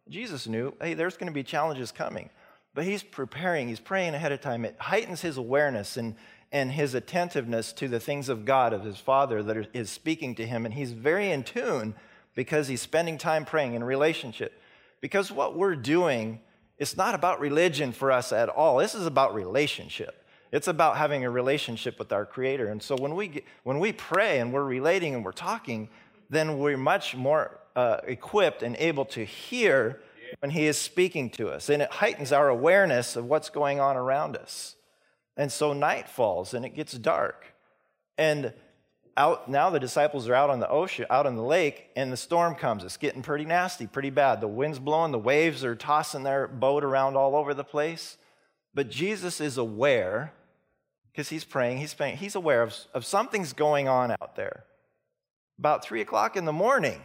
Jesus 0.08 0.48
knew, 0.48 0.74
hey, 0.82 0.94
there's 0.94 1.16
going 1.16 1.28
to 1.28 1.32
be 1.32 1.44
challenges 1.44 1.92
coming. 1.92 2.28
But 2.74 2.84
he's 2.84 3.04
preparing, 3.04 3.68
he's 3.68 3.78
praying 3.78 4.14
ahead 4.14 4.32
of 4.32 4.40
time. 4.40 4.64
It 4.64 4.74
heightens 4.80 5.20
his 5.20 5.36
awareness 5.36 5.96
and, 5.96 6.16
and 6.50 6.72
his 6.72 6.94
attentiveness 6.94 7.72
to 7.74 7.86
the 7.86 8.00
things 8.00 8.28
of 8.28 8.44
God, 8.44 8.72
of 8.72 8.82
his 8.82 8.98
Father 8.98 9.44
that 9.44 9.70
is 9.72 9.90
speaking 9.90 10.34
to 10.34 10.46
him. 10.46 10.64
And 10.64 10.74
he's 10.74 10.90
very 10.90 11.30
in 11.30 11.44
tune 11.44 11.94
because 12.34 12.66
he's 12.66 12.82
spending 12.82 13.16
time 13.16 13.44
praying 13.44 13.74
in 13.74 13.84
relationship. 13.84 14.60
Because 15.00 15.30
what 15.30 15.56
we're 15.56 15.76
doing 15.76 16.40
is 16.78 16.96
not 16.96 17.14
about 17.14 17.38
religion 17.38 17.92
for 17.92 18.10
us 18.10 18.32
at 18.32 18.48
all. 18.48 18.78
This 18.78 18.96
is 18.96 19.06
about 19.06 19.36
relationship. 19.36 20.19
It's 20.52 20.68
about 20.68 20.96
having 20.96 21.24
a 21.24 21.30
relationship 21.30 21.98
with 21.98 22.12
our 22.12 22.26
Creator. 22.26 22.68
And 22.68 22.82
so 22.82 22.96
when 22.96 23.14
we, 23.14 23.28
get, 23.28 23.44
when 23.62 23.78
we 23.78 23.92
pray 23.92 24.40
and 24.40 24.52
we're 24.52 24.64
relating 24.64 25.14
and 25.14 25.24
we're 25.24 25.32
talking, 25.32 25.88
then 26.28 26.58
we're 26.58 26.76
much 26.76 27.14
more 27.14 27.60
uh, 27.76 27.98
equipped 28.04 28.62
and 28.62 28.76
able 28.76 29.04
to 29.06 29.24
hear 29.24 30.00
when 30.40 30.50
He 30.50 30.66
is 30.66 30.76
speaking 30.76 31.30
to 31.30 31.48
us. 31.48 31.68
And 31.68 31.82
it 31.82 31.90
heightens 31.90 32.32
our 32.32 32.48
awareness 32.48 33.16
of 33.16 33.26
what's 33.26 33.50
going 33.50 33.80
on 33.80 33.96
around 33.96 34.36
us. 34.36 34.76
And 35.36 35.52
so 35.52 35.72
night 35.72 36.08
falls 36.08 36.52
and 36.52 36.64
it 36.64 36.74
gets 36.74 36.92
dark. 36.92 37.46
And 38.18 38.52
out 39.16 39.48
now 39.48 39.70
the 39.70 39.80
disciples 39.80 40.28
are 40.28 40.34
out 40.34 40.50
on 40.50 40.60
the 40.60 40.68
ocean, 40.68 41.06
out 41.10 41.26
on 41.26 41.36
the 41.36 41.42
lake, 41.42 41.90
and 41.94 42.12
the 42.12 42.16
storm 42.16 42.54
comes. 42.54 42.84
It's 42.84 42.96
getting 42.96 43.22
pretty 43.22 43.44
nasty, 43.44 43.86
pretty 43.86 44.10
bad. 44.10 44.40
The 44.40 44.48
wind's 44.48 44.78
blowing, 44.78 45.12
the 45.12 45.18
waves 45.18 45.64
are 45.64 45.76
tossing 45.76 46.22
their 46.22 46.48
boat 46.48 46.84
around 46.84 47.16
all 47.16 47.36
over 47.36 47.54
the 47.54 47.64
place. 47.64 48.16
But 48.74 48.90
Jesus 48.90 49.40
is 49.40 49.58
aware 49.58 50.32
because 51.12 51.28
he's 51.28 51.44
praying, 51.44 51.78
he's 51.78 51.94
praying, 51.94 52.16
he's 52.18 52.34
aware 52.34 52.62
of, 52.62 52.76
of 52.94 53.04
something's 53.04 53.52
going 53.52 53.88
on 53.88 54.12
out 54.12 54.36
there. 54.36 54.64
About 55.58 55.84
three 55.84 56.00
o'clock 56.00 56.36
in 56.36 56.44
the 56.44 56.52
morning, 56.52 57.04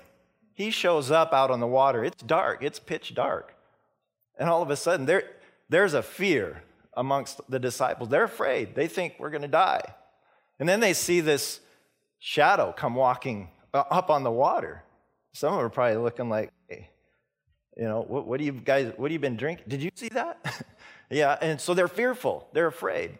he 0.54 0.72
shows 0.72 1.12
up 1.12 1.34
out 1.34 1.52
on 1.52 1.60
the 1.60 1.68
water. 1.68 2.04
It's 2.04 2.24
dark, 2.24 2.64
it's 2.64 2.80
pitch 2.80 3.14
dark. 3.14 3.56
And 4.38 4.50
all 4.50 4.62
of 4.62 4.70
a 4.70 4.76
sudden, 4.76 5.06
there, 5.06 5.24
there's 5.70 5.94
a 5.94 6.04
fear 6.04 6.64
amongst 6.96 7.42
the 7.50 7.60
disciples. 7.60 8.10
They're 8.10 8.24
afraid, 8.24 8.76
they 8.76 8.88
think 8.88 9.16
we're 9.20 9.30
going 9.30 9.42
to 9.42 9.48
die. 9.48 9.84
And 10.60 10.70
then 10.70 10.80
they 10.80 10.94
see 10.94 11.20
this 11.20 11.60
shadow 12.20 12.72
come 12.72 12.96
walking 12.96 13.50
uh, 13.74 13.84
up 13.90 14.10
on 14.10 14.24
the 14.24 14.32
water. 14.32 14.84
Some 15.34 15.54
of 15.54 15.58
them 15.58 15.66
are 15.66 15.70
probably 15.70 15.98
looking 15.98 16.30
like, 16.30 16.52
hey, 16.70 16.90
you 17.76 17.84
know, 17.84 18.06
what, 18.08 18.26
what 18.26 18.40
do 18.40 18.46
you 18.46 18.54
guys, 18.54 18.94
what 18.96 19.12
have 19.12 19.14
you 19.14 19.20
been 19.20 19.36
drinking? 19.36 19.66
Did 19.68 19.84
you 19.84 19.92
see 19.96 20.08
that? 20.10 20.66
yeah, 21.10 21.38
and 21.42 21.60
so 21.60 21.74
they're 21.74 21.90
fearful, 21.90 22.48
they're 22.54 22.68
afraid. 22.68 23.18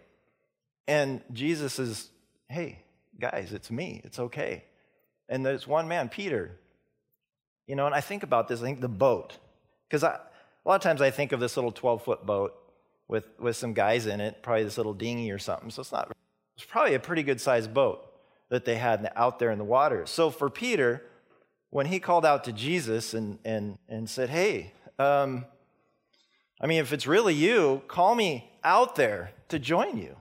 And 0.88 1.22
Jesus 1.34 1.80
is, 1.80 2.10
hey, 2.50 2.80
guys, 3.20 3.54
it's 3.54 3.72
me, 3.72 4.02
it's 4.04 4.20
okay. 4.20 4.64
And 5.28 5.46
there's 5.46 5.66
one 5.66 5.88
man, 5.88 6.10
Peter. 6.10 6.60
You 7.68 7.76
know, 7.76 7.86
and 7.86 7.96
I 7.96 8.02
think 8.02 8.24
about 8.24 8.48
this, 8.48 8.62
I 8.62 8.64
think 8.64 8.82
the 8.82 8.88
boat. 8.88 9.38
Because 9.88 10.04
a 10.04 10.20
lot 10.66 10.76
of 10.76 10.82
times 10.82 11.02
I 11.02 11.10
think 11.12 11.32
of 11.32 11.40
this 11.40 11.58
little 11.58 11.72
12 11.72 12.04
foot 12.04 12.26
boat 12.26 12.54
with, 13.08 13.28
with 13.40 13.56
some 13.56 13.74
guys 13.74 14.06
in 14.06 14.20
it, 14.22 14.42
probably 14.42 14.64
this 14.64 14.78
little 14.78 14.94
dinghy 14.94 15.32
or 15.32 15.40
something. 15.40 15.70
So 15.70 15.82
it's 15.82 15.92
not, 15.92 16.12
it's 16.56 16.66
probably 16.66 16.94
a 16.94 17.00
pretty 17.00 17.24
good 17.24 17.42
sized 17.42 17.74
boat 17.74 18.06
that 18.50 18.66
they 18.66 18.76
had 18.76 19.12
out 19.16 19.40
there 19.40 19.52
in 19.52 19.58
the 19.58 19.64
water. 19.64 20.06
So 20.06 20.30
for 20.30 20.50
Peter, 20.50 21.04
when 21.70 21.88
he 21.88 22.00
called 22.00 22.26
out 22.26 22.44
to 22.46 22.52
Jesus 22.52 23.14
and, 23.14 23.40
and, 23.44 23.78
and 23.90 24.10
said, 24.10 24.30
hey, 24.30 24.74
um, 25.00 25.46
I 26.62 26.68
mean, 26.68 26.80
if 26.80 26.94
it's 26.94 27.08
really 27.08 27.34
you, 27.34 27.82
call 27.88 28.16
me 28.16 28.50
out 28.64 28.96
there 28.96 29.32
to 29.50 29.60
join 29.60 29.98
you. 29.98 30.16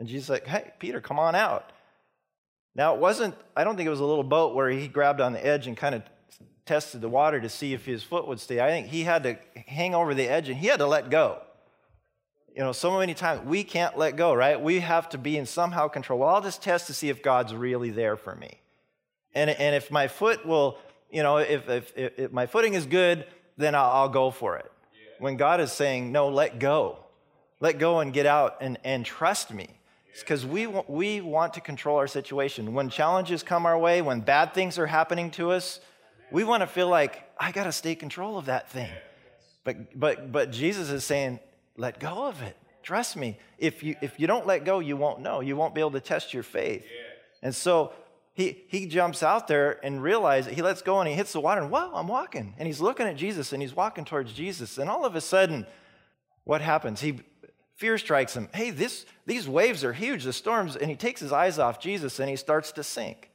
And 0.00 0.08
Jesus 0.08 0.30
like, 0.30 0.46
hey, 0.46 0.72
Peter, 0.78 1.00
come 1.00 1.18
on 1.18 1.34
out. 1.34 1.70
Now, 2.74 2.94
it 2.94 3.00
wasn't, 3.00 3.34
I 3.54 3.64
don't 3.64 3.76
think 3.76 3.86
it 3.86 3.90
was 3.90 4.00
a 4.00 4.04
little 4.04 4.24
boat 4.24 4.54
where 4.54 4.70
he 4.70 4.88
grabbed 4.88 5.20
on 5.20 5.34
the 5.34 5.46
edge 5.46 5.66
and 5.66 5.76
kind 5.76 5.94
of 5.94 6.02
tested 6.64 7.02
the 7.02 7.08
water 7.08 7.38
to 7.38 7.48
see 7.48 7.74
if 7.74 7.84
his 7.84 8.02
foot 8.02 8.26
would 8.26 8.40
stay. 8.40 8.60
I 8.60 8.70
think 8.70 8.86
he 8.86 9.02
had 9.02 9.22
to 9.24 9.36
hang 9.66 9.94
over 9.94 10.14
the 10.14 10.26
edge 10.26 10.48
and 10.48 10.56
he 10.56 10.68
had 10.68 10.78
to 10.78 10.86
let 10.86 11.10
go. 11.10 11.42
You 12.56 12.62
know, 12.62 12.72
so 12.72 12.98
many 12.98 13.12
times 13.12 13.44
we 13.44 13.62
can't 13.62 13.98
let 13.98 14.16
go, 14.16 14.32
right? 14.32 14.60
We 14.60 14.80
have 14.80 15.10
to 15.10 15.18
be 15.18 15.36
in 15.36 15.44
somehow 15.44 15.88
control. 15.88 16.20
Well, 16.20 16.30
I'll 16.30 16.40
just 16.40 16.62
test 16.62 16.86
to 16.86 16.94
see 16.94 17.10
if 17.10 17.22
God's 17.22 17.54
really 17.54 17.90
there 17.90 18.16
for 18.16 18.34
me. 18.34 18.58
And, 19.34 19.50
and 19.50 19.74
if 19.74 19.90
my 19.90 20.08
foot 20.08 20.46
will, 20.46 20.78
you 21.10 21.22
know, 21.22 21.36
if, 21.36 21.68
if, 21.68 21.92
if, 21.96 22.32
my 22.32 22.46
footing 22.46 22.72
is 22.74 22.86
good, 22.86 23.26
then 23.58 23.74
I'll, 23.74 23.90
I'll 23.90 24.08
go 24.08 24.30
for 24.30 24.56
it. 24.56 24.70
Yeah. 24.92 24.98
When 25.18 25.36
God 25.36 25.60
is 25.60 25.72
saying, 25.72 26.10
no, 26.10 26.28
let 26.30 26.58
go. 26.58 27.04
Let 27.60 27.78
go 27.78 28.00
and 28.00 28.12
get 28.12 28.26
out 28.26 28.56
and, 28.62 28.78
and 28.84 29.04
trust 29.04 29.52
me 29.52 29.68
because 30.18 30.44
we, 30.44 30.66
we 30.66 31.20
want 31.20 31.54
to 31.54 31.60
control 31.60 31.96
our 31.96 32.06
situation. 32.06 32.74
When 32.74 32.90
challenges 32.90 33.42
come 33.42 33.66
our 33.66 33.78
way, 33.78 34.02
when 34.02 34.20
bad 34.20 34.54
things 34.54 34.78
are 34.78 34.86
happening 34.86 35.30
to 35.32 35.52
us, 35.52 35.80
we 36.30 36.44
want 36.44 36.62
to 36.62 36.66
feel 36.66 36.88
like, 36.88 37.28
I 37.38 37.52
got 37.52 37.64
to 37.64 37.72
stay 37.72 37.94
control 37.94 38.36
of 38.36 38.46
that 38.46 38.70
thing. 38.70 38.90
But, 39.64 39.98
but, 39.98 40.32
but 40.32 40.50
Jesus 40.50 40.90
is 40.90 41.04
saying, 41.04 41.40
let 41.76 42.00
go 42.00 42.26
of 42.26 42.42
it. 42.42 42.56
Trust 42.82 43.16
me. 43.16 43.38
If 43.58 43.82
you, 43.82 43.96
if 44.00 44.18
you 44.18 44.26
don't 44.26 44.46
let 44.46 44.64
go, 44.64 44.78
you 44.80 44.96
won't 44.96 45.20
know. 45.20 45.40
You 45.40 45.56
won't 45.56 45.74
be 45.74 45.80
able 45.80 45.92
to 45.92 46.00
test 46.00 46.34
your 46.34 46.42
faith. 46.42 46.84
And 47.42 47.54
so 47.54 47.92
he, 48.32 48.64
he 48.68 48.86
jumps 48.86 49.22
out 49.22 49.48
there 49.48 49.84
and 49.84 50.02
realizes, 50.02 50.54
he 50.54 50.62
lets 50.62 50.82
go 50.82 50.98
and 51.00 51.08
he 51.08 51.14
hits 51.14 51.32
the 51.32 51.40
water, 51.40 51.60
and 51.60 51.70
wow, 51.70 51.92
I'm 51.94 52.08
walking. 52.08 52.54
And 52.58 52.66
he's 52.66 52.80
looking 52.80 53.06
at 53.06 53.16
Jesus 53.16 53.52
and 53.52 53.60
he's 53.62 53.74
walking 53.74 54.04
towards 54.04 54.32
Jesus. 54.32 54.78
And 54.78 54.88
all 54.88 55.04
of 55.04 55.14
a 55.14 55.20
sudden, 55.20 55.66
what 56.44 56.60
happens? 56.60 57.00
He, 57.00 57.20
Fear 57.80 57.96
strikes 57.96 58.36
him. 58.36 58.50
Hey, 58.52 58.72
this, 58.72 59.06
these 59.24 59.48
waves 59.48 59.84
are 59.84 59.94
huge, 59.94 60.24
the 60.24 60.34
storms, 60.34 60.76
and 60.76 60.90
he 60.90 60.96
takes 60.96 61.18
his 61.18 61.32
eyes 61.32 61.58
off 61.58 61.80
Jesus 61.80 62.20
and 62.20 62.28
he 62.28 62.36
starts 62.36 62.72
to 62.72 62.84
sink. 62.84 63.30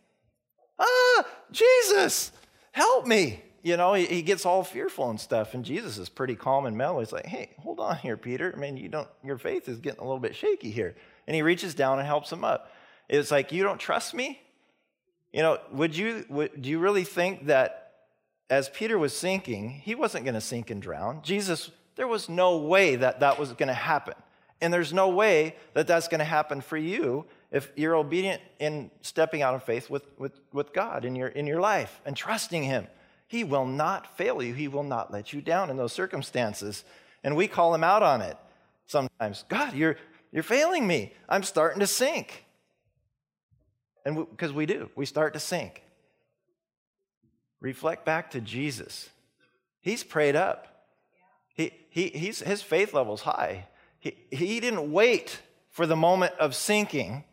Ah, 0.77 1.25
Jesus, 1.51 2.31
help 2.71 3.07
me. 3.07 3.41
You 3.63 3.75
know, 3.75 3.95
he, 3.95 4.21
gets 4.21 4.45
all 4.45 4.63
fearful 4.63 5.09
and 5.09 5.19
stuff, 5.19 5.55
and 5.55 5.65
Jesus 5.65 5.97
is 5.97 6.09
pretty 6.09 6.35
calm 6.35 6.67
and 6.67 6.77
mellow. 6.77 6.99
He's 6.99 7.11
like, 7.11 7.25
hey, 7.25 7.55
hold 7.57 7.79
on 7.79 7.97
here, 7.97 8.17
Peter. 8.17 8.53
I 8.55 8.59
mean, 8.59 8.77
you 8.77 8.87
don't, 8.87 9.07
your 9.23 9.39
faith 9.39 9.67
is 9.67 9.79
getting 9.79 10.01
a 10.01 10.03
little 10.03 10.19
bit 10.19 10.35
shaky 10.35 10.69
here. 10.69 10.93
And 11.25 11.33
he 11.33 11.41
reaches 11.41 11.73
down 11.73 11.97
and 11.97 12.05
helps 12.05 12.31
him 12.31 12.43
up. 12.43 12.71
It's 13.09 13.31
like, 13.31 13.51
you 13.51 13.63
don't 13.63 13.79
trust 13.79 14.13
me? 14.13 14.39
You 15.33 15.41
know, 15.41 15.57
would 15.71 15.97
you, 15.97 16.23
would, 16.29 16.61
do 16.61 16.69
you 16.69 16.77
really 16.77 17.03
think 17.03 17.47
that 17.47 17.93
as 18.51 18.69
Peter 18.69 18.99
was 18.99 19.17
sinking, 19.17 19.71
he 19.71 19.95
wasn't 19.95 20.23
going 20.23 20.35
to 20.35 20.41
sink 20.41 20.69
and 20.69 20.83
drown? 20.83 21.23
Jesus, 21.23 21.71
there 21.95 22.07
was 22.07 22.29
no 22.29 22.57
way 22.57 22.95
that 22.97 23.21
that 23.21 23.39
was 23.39 23.51
going 23.53 23.69
to 23.69 23.73
happen. 23.73 24.13
And 24.61 24.73
there's 24.73 24.93
no 24.93 25.09
way 25.09 25.55
that 25.73 25.87
that's 25.87 26.07
going 26.07 26.19
to 26.19 26.25
happen 26.25 26.61
for 26.61 26.77
you 26.77 27.25
if 27.51 27.71
you're 27.75 27.95
obedient 27.95 28.41
in 28.59 28.89
stepping 29.01 29.41
out 29.41 29.53
in 29.53 29.59
faith 29.59 29.89
with, 29.89 30.05
with, 30.17 30.39
with 30.53 30.73
God 30.73 31.05
in 31.05 31.15
your, 31.15 31.27
in 31.27 31.45
your 31.45 31.59
life 31.59 32.01
and 32.05 32.15
trusting 32.15 32.63
Him. 32.63 32.87
He 33.27 33.43
will 33.43 33.65
not 33.65 34.17
fail 34.17 34.41
you, 34.41 34.53
He 34.53 34.67
will 34.67 34.83
not 34.83 35.11
let 35.11 35.33
you 35.33 35.41
down 35.41 35.69
in 35.69 35.77
those 35.77 35.93
circumstances. 35.93 36.83
And 37.23 37.35
we 37.35 37.47
call 37.47 37.73
Him 37.73 37.83
out 37.83 38.03
on 38.03 38.21
it 38.21 38.37
sometimes. 38.87 39.45
God, 39.49 39.73
you're, 39.73 39.97
you're 40.31 40.43
failing 40.43 40.87
me. 40.87 41.13
I'm 41.27 41.43
starting 41.43 41.79
to 41.79 41.87
sink. 41.87 42.45
And 44.05 44.15
because 44.29 44.51
we, 44.51 44.59
we 44.59 44.65
do, 44.65 44.89
we 44.95 45.05
start 45.05 45.33
to 45.33 45.39
sink. 45.39 45.83
Reflect 47.59 48.05
back 48.05 48.31
to 48.31 48.41
Jesus. 48.41 49.09
He's 49.81 50.03
prayed 50.03 50.35
up. 50.35 50.87
He, 51.55 51.71
he, 51.89 52.09
he's, 52.09 52.39
his 52.39 52.61
faith 52.61 52.93
level's 52.93 53.21
high. 53.21 53.67
He, 54.05 54.15
he 54.29 54.59
didn't 54.59 54.91
wait 54.91 55.41
for 55.71 55.87
the 55.87 55.95
moment 55.95 56.33
of 56.39 56.53
sinking 56.53 57.23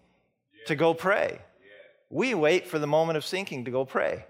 to 0.67 0.75
go 0.75 0.95
pray. 0.95 1.39
We 2.09 2.33
wait 2.33 2.67
for 2.67 2.79
the 2.79 2.87
moment 2.87 3.19
of 3.19 3.27
sinking 3.27 3.67
to 3.67 3.71
go 3.71 3.85
pray. 3.85 4.25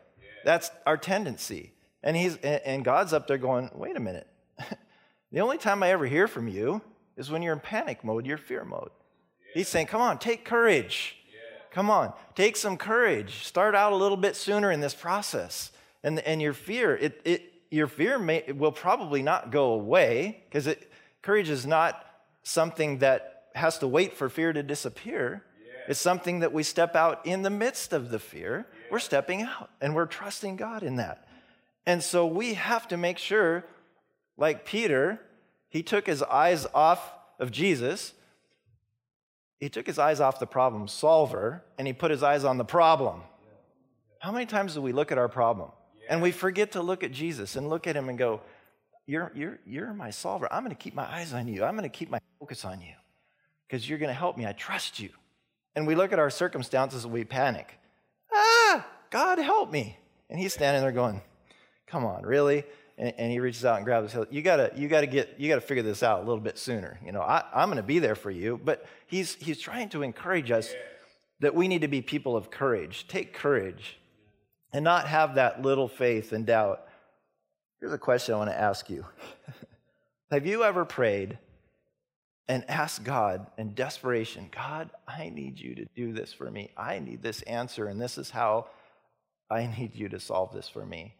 That's 0.45 0.69
our 0.85 0.97
tendency. 0.97 1.73
And, 2.03 2.17
he's, 2.17 2.37
and 2.39 2.85
God's 2.85 3.13
up 3.13 3.29
there 3.29 3.39
going, 3.39 3.71
wait 3.75 3.97
a 3.97 4.01
minute. 4.01 4.27
the 5.33 5.41
only 5.41 5.57
time 5.57 5.85
I 5.85 5.91
ever 5.91 6.05
hear 6.05 6.27
from 6.27 6.49
you 6.49 6.83
is 7.17 7.31
when 7.31 7.43
you're 7.43 7.53
in 7.53 7.61
panic 7.61 8.03
mode, 8.03 8.27
you're 8.27 8.39
fear 8.39 8.65
mode. 8.65 8.91
He's 9.55 9.69
saying, 9.69 9.87
come 9.87 10.01
on, 10.01 10.19
take 10.19 10.45
courage. 10.45 11.17
Come 11.71 11.91
on, 11.91 12.13
take 12.35 12.57
some 12.57 12.77
courage. 12.77 13.47
Start 13.47 13.77
out 13.77 13.93
a 13.93 13.97
little 13.97 14.17
bit 14.17 14.35
sooner 14.35 14.73
in 14.73 14.81
this 14.81 14.95
process. 14.95 15.71
And, 16.03 16.19
and 16.21 16.43
your 16.43 16.55
fear, 16.55 16.97
it, 16.97 17.21
it, 17.25 17.53
your 17.71 17.87
fear 17.87 18.19
may, 18.19 18.51
will 18.51 18.73
probably 18.73 19.23
not 19.23 19.53
go 19.53 19.75
away 19.75 20.43
because 20.49 20.69
courage 21.23 21.49
is 21.49 21.65
not 21.65 22.05
something 22.43 22.99
that 22.99 23.45
has 23.55 23.79
to 23.79 23.89
wait 23.89 24.15
for 24.15 24.29
fear 24.29 24.53
to 24.53 24.63
disappear. 24.63 25.45
Yeah. 25.65 25.73
It's 25.89 26.01
something 26.01 26.41
that 26.41 26.53
we 26.53 26.63
step 26.63 26.97
out 26.97 27.25
in 27.27 27.43
the 27.43 27.51
midst 27.51 27.93
of 27.93 28.11
the 28.11 28.19
fear. 28.19 28.67
Yeah. 28.71 28.87
We're 28.91 28.99
stepping 28.99 29.43
out 29.43 29.71
and 29.81 29.95
we're 29.95 30.07
trusting 30.07 30.57
God 30.57 30.83
in 30.83 30.97
that. 30.97 31.27
And 31.87 32.03
so 32.03 32.27
we 32.27 32.55
have 32.55 32.89
to 32.89 32.97
make 32.97 33.19
sure, 33.19 33.65
like 34.37 34.65
Peter, 34.65 35.21
he 35.69 35.83
took 35.83 36.07
his 36.07 36.23
eyes 36.23 36.67
off 36.75 37.13
of 37.39 37.51
Jesus. 37.51 38.13
He 39.59 39.69
took 39.69 39.87
his 39.87 39.99
eyes 39.99 40.21
off 40.21 40.39
the 40.39 40.47
problem 40.47 40.89
solver 40.89 41.63
and 41.79 41.87
he 41.87 41.93
put 41.93 42.11
his 42.11 42.23
eyes 42.23 42.45
on 42.45 42.59
the 42.59 42.65
problem. 42.65 43.23
How 44.21 44.31
many 44.31 44.47
times 44.47 44.75
do 44.75 44.83
we 44.83 44.93
look 44.93 45.11
at 45.11 45.19
our 45.19 45.29
problem 45.29 45.71
and 46.09 46.23
we 46.23 46.31
forget 46.31 46.73
to 46.73 46.83
look 46.83 47.03
at 47.03 47.11
Jesus 47.11 47.57
and 47.57 47.69
look 47.69 47.87
at 47.87 47.97
him 47.97 48.09
and 48.09 48.17
go, 48.17 48.41
you're, 49.07 49.33
you're, 49.35 49.59
you're 49.67 49.93
my 49.93 50.11
solver. 50.11 50.53
I'm 50.53 50.63
going 50.63 50.75
to 50.75 50.81
keep 50.83 50.95
my 50.95 51.11
eyes 51.11 51.33
on 51.33 51.49
you. 51.49 51.65
I'm 51.65 51.77
going 51.77 51.89
to 51.89 51.97
keep 51.97 52.11
my 52.11 52.21
focus 52.39 52.65
on 52.65 52.81
you 52.81 52.95
because 53.67 53.89
you're 53.89 53.99
going 53.99 54.09
to 54.09 54.15
help 54.15 54.37
me. 54.37 54.47
I 54.47 54.53
trust 54.53 55.01
you. 55.01 55.11
And 55.75 55.87
we 55.87 55.95
look 55.95 56.13
at 56.13 56.19
our 56.19 56.31
circumstances 56.31 57.05
and 57.05 57.13
we 57.13 57.25
panic. 57.25 57.79
Ah, 58.33 58.87
God 59.11 59.39
help 59.39 59.71
me. 59.71 59.97
And 60.31 60.39
he's 60.39 60.53
standing 60.53 60.83
there 60.83 60.93
going, 60.93 61.21
come 61.87 62.05
on, 62.05 62.23
really? 62.23 62.65
And, 62.99 63.13
and 63.19 63.33
he 63.33 63.41
reaches 63.41 63.65
out 63.65 63.77
and 63.77 63.85
grabs 63.85 64.05
his 64.05 64.13
heel. 64.13 64.27
You 64.31 64.43
gotta, 64.43 64.73
you 64.77 64.89
gotta 64.89 65.07
get, 65.07 65.35
you 65.39 65.49
gotta 65.49 65.61
figure 65.61 65.83
this 65.83 66.03
out 66.03 66.21
a 66.21 66.25
little 66.25 66.43
bit 66.43 66.59
sooner. 66.59 66.99
You 67.05 67.13
know, 67.13 67.23
I, 67.23 67.45
I'm 67.55 67.69
gonna 67.69 67.83
be 67.83 67.99
there 67.99 68.15
for 68.15 68.31
you. 68.31 68.61
But 68.63 68.87
he's 69.07 69.35
he's 69.35 69.59
trying 69.59 69.89
to 69.91 70.03
encourage 70.03 70.51
us 70.51 70.73
that 71.41 71.55
we 71.55 71.69
need 71.69 71.81
to 71.81 71.89
be 71.89 72.03
people 72.03 72.37
of 72.37 72.51
courage. 72.51 73.07
Take 73.09 73.33
courage 73.33 73.99
and 74.73 74.85
not 74.85 75.07
have 75.07 75.35
that 75.35 75.63
little 75.63 75.89
faith 75.89 76.33
and 76.33 76.47
doubt 76.47 76.87
Here's 77.83 77.93
a 77.93 77.99
question 77.99 78.37
I 78.37 78.39
want 78.39 78.51
to 78.51 78.61
ask 78.61 78.89
you 78.89 79.05
Have 80.31 80.47
you 80.47 80.63
ever 80.63 80.85
prayed 80.85 81.37
and 82.47 82.65
asked 82.71 83.03
God 83.03 83.49
in 83.59 83.75
desperation 83.75 84.49
God, 84.53 84.91
I 85.09 85.31
need 85.31 85.59
you 85.59 85.75
to 85.75 85.87
do 85.97 86.13
this 86.13 86.33
for 86.33 86.49
me. 86.49 86.71
I 86.77 87.01
need 87.01 87.23
this 87.23 87.43
answer, 87.43 87.87
and 87.87 88.01
this 88.01 88.19
is 88.19 88.31
how 88.31 88.69
I 89.51 89.67
need 89.67 89.97
you 89.97 90.09
to 90.11 90.21
solve 90.21 90.55
this 90.55 90.69
for 90.69 90.87
me. 90.87 91.17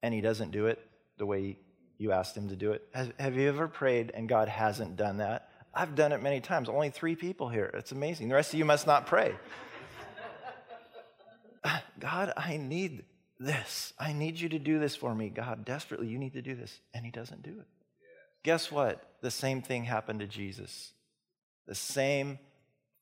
And 0.00 0.14
He 0.14 0.20
doesn't 0.20 0.52
do 0.52 0.66
it 0.66 0.78
the 1.18 1.26
way 1.26 1.58
you 1.98 2.12
asked 2.12 2.36
Him 2.36 2.48
to 2.50 2.54
do 2.54 2.70
it. 2.70 2.86
Have, 2.94 3.12
have 3.18 3.34
you 3.34 3.48
ever 3.48 3.66
prayed 3.66 4.12
and 4.14 4.28
God 4.28 4.48
hasn't 4.48 4.94
done 4.94 5.16
that? 5.16 5.50
I've 5.74 5.96
done 5.96 6.12
it 6.12 6.22
many 6.22 6.40
times. 6.40 6.68
Only 6.68 6.90
three 6.90 7.16
people 7.16 7.48
here. 7.48 7.72
It's 7.74 7.90
amazing. 7.90 8.28
The 8.28 8.36
rest 8.36 8.52
of 8.52 8.58
you 8.60 8.64
must 8.64 8.86
not 8.86 9.08
pray. 9.08 9.34
God, 11.98 12.32
I 12.36 12.56
need 12.56 13.02
this. 13.38 13.92
I 13.98 14.12
need 14.12 14.38
you 14.38 14.48
to 14.50 14.58
do 14.58 14.78
this 14.78 14.96
for 14.96 15.14
me. 15.14 15.28
God, 15.28 15.64
desperately, 15.64 16.08
you 16.08 16.18
need 16.18 16.34
to 16.34 16.42
do 16.42 16.54
this. 16.54 16.80
And 16.94 17.04
He 17.04 17.10
doesn't 17.10 17.42
do 17.42 17.50
it. 17.50 17.66
Guess 18.42 18.70
what? 18.70 19.16
The 19.20 19.30
same 19.30 19.62
thing 19.62 19.84
happened 19.84 20.20
to 20.20 20.26
Jesus. 20.26 20.92
The 21.66 21.74
same 21.74 22.38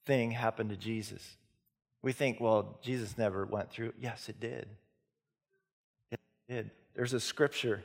thing 0.06 0.30
happened 0.30 0.70
to 0.70 0.76
Jesus. 0.76 1.36
We 2.02 2.12
think, 2.12 2.40
well, 2.40 2.78
Jesus 2.82 3.18
never 3.18 3.44
went 3.44 3.70
through. 3.70 3.92
Yes, 4.00 4.28
it 4.28 4.40
did. 4.40 4.68
It 6.10 6.20
did. 6.48 6.70
There's 6.94 7.12
a 7.12 7.20
scripture 7.20 7.84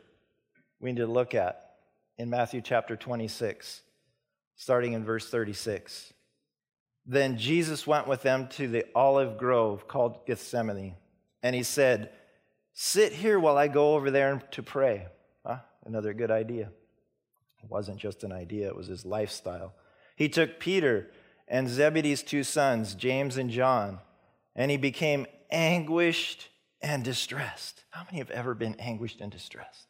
we 0.79 0.91
need 0.91 0.99
to 0.99 1.07
look 1.07 1.35
at 1.35 1.71
in 2.17 2.29
Matthew 2.29 2.61
chapter 2.61 2.95
26, 2.95 3.81
starting 4.55 4.93
in 4.93 5.03
verse 5.03 5.29
36. 5.29 6.13
Then 7.05 7.37
Jesus 7.37 7.87
went 7.87 8.07
with 8.07 8.21
them 8.21 8.47
to 8.49 8.67
the 8.67 8.85
olive 8.93 9.37
grove 9.37 9.87
called 9.87 10.25
Gethsemane, 10.25 10.95
and 11.41 11.55
he 11.55 11.63
said, 11.63 12.11
Sit 12.73 13.13
here 13.13 13.39
while 13.39 13.57
I 13.57 13.67
go 13.67 13.95
over 13.95 14.11
there 14.11 14.41
to 14.51 14.63
pray. 14.63 15.07
Huh? 15.45 15.59
Another 15.85 16.13
good 16.13 16.31
idea. 16.31 16.71
It 17.63 17.69
wasn't 17.69 17.97
just 17.97 18.23
an 18.23 18.31
idea, 18.31 18.67
it 18.67 18.75
was 18.75 18.87
his 18.87 19.05
lifestyle. 19.05 19.73
He 20.15 20.29
took 20.29 20.59
Peter 20.59 21.11
and 21.47 21.69
Zebedee's 21.69 22.23
two 22.23 22.43
sons, 22.43 22.95
James 22.95 23.37
and 23.37 23.49
John, 23.49 23.99
and 24.55 24.71
he 24.71 24.77
became 24.77 25.27
anguished 25.51 26.49
and 26.81 27.03
distressed. 27.03 27.83
How 27.91 28.03
many 28.05 28.17
have 28.19 28.31
ever 28.31 28.55
been 28.55 28.75
anguished 28.79 29.21
and 29.21 29.31
distressed? 29.31 29.87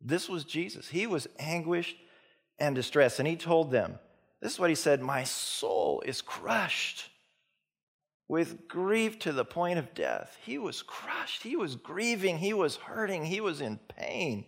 This 0.00 0.28
was 0.28 0.44
Jesus. 0.44 0.88
He 0.88 1.06
was 1.06 1.28
anguished 1.38 1.96
and 2.58 2.74
distressed. 2.74 3.18
And 3.18 3.28
he 3.28 3.36
told 3.36 3.70
them, 3.70 3.98
This 4.40 4.54
is 4.54 4.58
what 4.58 4.70
he 4.70 4.76
said 4.76 5.00
My 5.00 5.24
soul 5.24 6.02
is 6.06 6.22
crushed 6.22 7.08
with 8.28 8.68
grief 8.68 9.18
to 9.20 9.32
the 9.32 9.44
point 9.44 9.78
of 9.78 9.94
death. 9.94 10.36
He 10.44 10.58
was 10.58 10.82
crushed. 10.82 11.42
He 11.42 11.56
was 11.56 11.76
grieving. 11.76 12.38
He 12.38 12.52
was 12.52 12.76
hurting. 12.76 13.24
He 13.24 13.40
was 13.40 13.60
in 13.60 13.78
pain. 13.96 14.44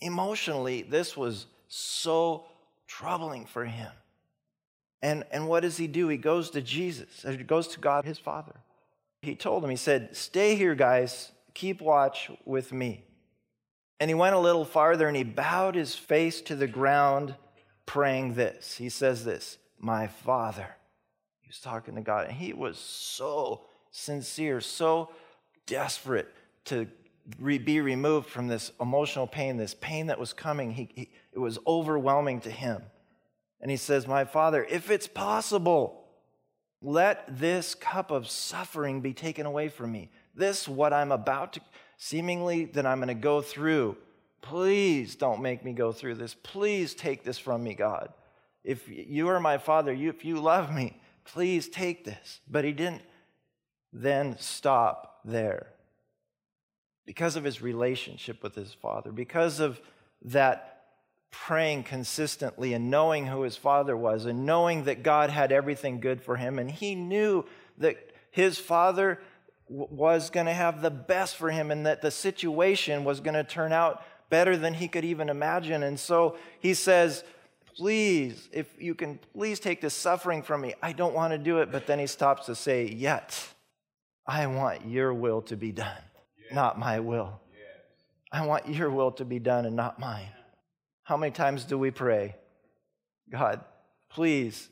Emotionally, 0.00 0.82
this 0.82 1.16
was 1.16 1.46
so 1.68 2.46
troubling 2.86 3.46
for 3.46 3.64
him. 3.64 3.90
And, 5.00 5.24
and 5.32 5.48
what 5.48 5.60
does 5.60 5.76
he 5.76 5.86
do? 5.86 6.08
He 6.08 6.16
goes 6.16 6.50
to 6.50 6.62
Jesus, 6.62 7.24
he 7.28 7.36
goes 7.38 7.68
to 7.68 7.80
God, 7.80 8.04
his 8.04 8.18
Father. 8.18 8.54
He 9.22 9.34
told 9.34 9.64
him, 9.64 9.70
He 9.70 9.76
said, 9.76 10.16
Stay 10.16 10.56
here, 10.56 10.74
guys, 10.74 11.32
keep 11.54 11.80
watch 11.80 12.30
with 12.44 12.72
me. 12.72 13.04
And 14.00 14.10
he 14.10 14.14
went 14.14 14.34
a 14.34 14.40
little 14.40 14.64
farther 14.64 15.06
and 15.06 15.16
he 15.16 15.22
bowed 15.22 15.76
his 15.76 15.94
face 15.94 16.40
to 16.42 16.56
the 16.56 16.66
ground, 16.66 17.36
praying 17.86 18.34
this. 18.34 18.76
He 18.76 18.88
says, 18.88 19.24
This, 19.24 19.58
my 19.78 20.08
Father. 20.08 20.76
Was 21.52 21.60
talking 21.60 21.96
to 21.96 22.00
God, 22.00 22.28
and 22.28 22.34
he 22.34 22.54
was 22.54 22.78
so 22.78 23.66
sincere, 23.90 24.62
so 24.62 25.10
desperate 25.66 26.32
to 26.64 26.88
re- 27.38 27.58
be 27.58 27.82
removed 27.82 28.30
from 28.30 28.48
this 28.48 28.72
emotional 28.80 29.26
pain, 29.26 29.58
this 29.58 29.74
pain 29.78 30.06
that 30.06 30.18
was 30.18 30.32
coming. 30.32 30.70
He, 30.70 30.88
he, 30.94 31.10
it 31.30 31.38
was 31.38 31.58
overwhelming 31.66 32.40
to 32.40 32.50
him. 32.50 32.80
And 33.60 33.70
he 33.70 33.76
says, 33.76 34.06
My 34.06 34.24
Father, 34.24 34.64
if 34.64 34.90
it's 34.90 35.06
possible, 35.06 36.06
let 36.80 37.38
this 37.38 37.74
cup 37.74 38.10
of 38.10 38.30
suffering 38.30 39.02
be 39.02 39.12
taken 39.12 39.44
away 39.44 39.68
from 39.68 39.92
me. 39.92 40.10
This, 40.34 40.66
what 40.66 40.94
I'm 40.94 41.12
about 41.12 41.52
to, 41.52 41.60
seemingly, 41.98 42.64
that 42.64 42.86
I'm 42.86 42.96
going 42.96 43.08
to 43.08 43.14
go 43.14 43.42
through. 43.42 43.98
Please 44.40 45.16
don't 45.16 45.42
make 45.42 45.66
me 45.66 45.74
go 45.74 45.92
through 45.92 46.14
this. 46.14 46.34
Please 46.34 46.94
take 46.94 47.24
this 47.24 47.38
from 47.38 47.62
me, 47.62 47.74
God. 47.74 48.10
If 48.64 48.88
you 48.88 49.28
are 49.28 49.38
my 49.38 49.58
Father, 49.58 49.92
you, 49.92 50.08
if 50.08 50.24
you 50.24 50.40
love 50.40 50.74
me, 50.74 50.96
please 51.24 51.68
take 51.68 52.04
this. 52.04 52.40
But 52.48 52.64
he 52.64 52.72
didn't 52.72 53.02
then 53.92 54.36
stop 54.38 55.20
there 55.24 55.68
because 57.04 57.36
of 57.36 57.44
his 57.44 57.60
relationship 57.60 58.42
with 58.42 58.54
his 58.54 58.72
father, 58.72 59.12
because 59.12 59.60
of 59.60 59.80
that 60.22 60.84
praying 61.30 61.82
consistently 61.82 62.74
and 62.74 62.90
knowing 62.90 63.26
who 63.26 63.42
his 63.42 63.56
father 63.56 63.96
was 63.96 64.26
and 64.26 64.46
knowing 64.46 64.84
that 64.84 65.02
God 65.02 65.30
had 65.30 65.50
everything 65.50 65.98
good 65.98 66.22
for 66.22 66.36
him. 66.36 66.58
And 66.58 66.70
he 66.70 66.94
knew 66.94 67.44
that 67.78 67.96
his 68.30 68.58
father 68.58 69.18
was 69.68 70.30
going 70.30 70.46
to 70.46 70.52
have 70.52 70.82
the 70.82 70.90
best 70.90 71.36
for 71.36 71.50
him 71.50 71.70
and 71.70 71.86
that 71.86 72.02
the 72.02 72.10
situation 72.10 73.04
was 73.04 73.20
going 73.20 73.34
to 73.34 73.44
turn 73.44 73.72
out 73.72 74.04
better 74.28 74.56
than 74.56 74.74
he 74.74 74.88
could 74.88 75.04
even 75.04 75.28
imagine. 75.28 75.82
And 75.82 75.98
so 75.98 76.36
he 76.60 76.74
says, 76.74 77.24
Please, 77.76 78.48
if 78.52 78.66
you 78.80 78.94
can 78.94 79.18
please 79.32 79.58
take 79.60 79.80
this 79.80 79.94
suffering 79.94 80.42
from 80.42 80.60
me, 80.60 80.74
I 80.82 80.92
don't 80.92 81.14
want 81.14 81.32
to 81.32 81.38
do 81.38 81.58
it. 81.58 81.72
But 81.72 81.86
then 81.86 81.98
he 81.98 82.06
stops 82.06 82.46
to 82.46 82.54
say, 82.54 82.86
Yet, 82.86 83.48
I 84.26 84.46
want 84.46 84.86
your 84.86 85.12
will 85.14 85.42
to 85.42 85.56
be 85.56 85.72
done 85.72 86.02
not 86.52 86.78
my 86.78 87.00
will. 87.00 87.40
I 88.30 88.46
want 88.46 88.68
your 88.68 88.90
will 88.90 89.12
to 89.12 89.24
be 89.24 89.38
done 89.38 89.66
and 89.66 89.76
not 89.76 89.98
mine. 89.98 90.28
How 91.02 91.16
many 91.16 91.32
times 91.32 91.64
do 91.64 91.76
we 91.76 91.90
pray, 91.90 92.36
God, 93.30 93.60
please 94.08 94.68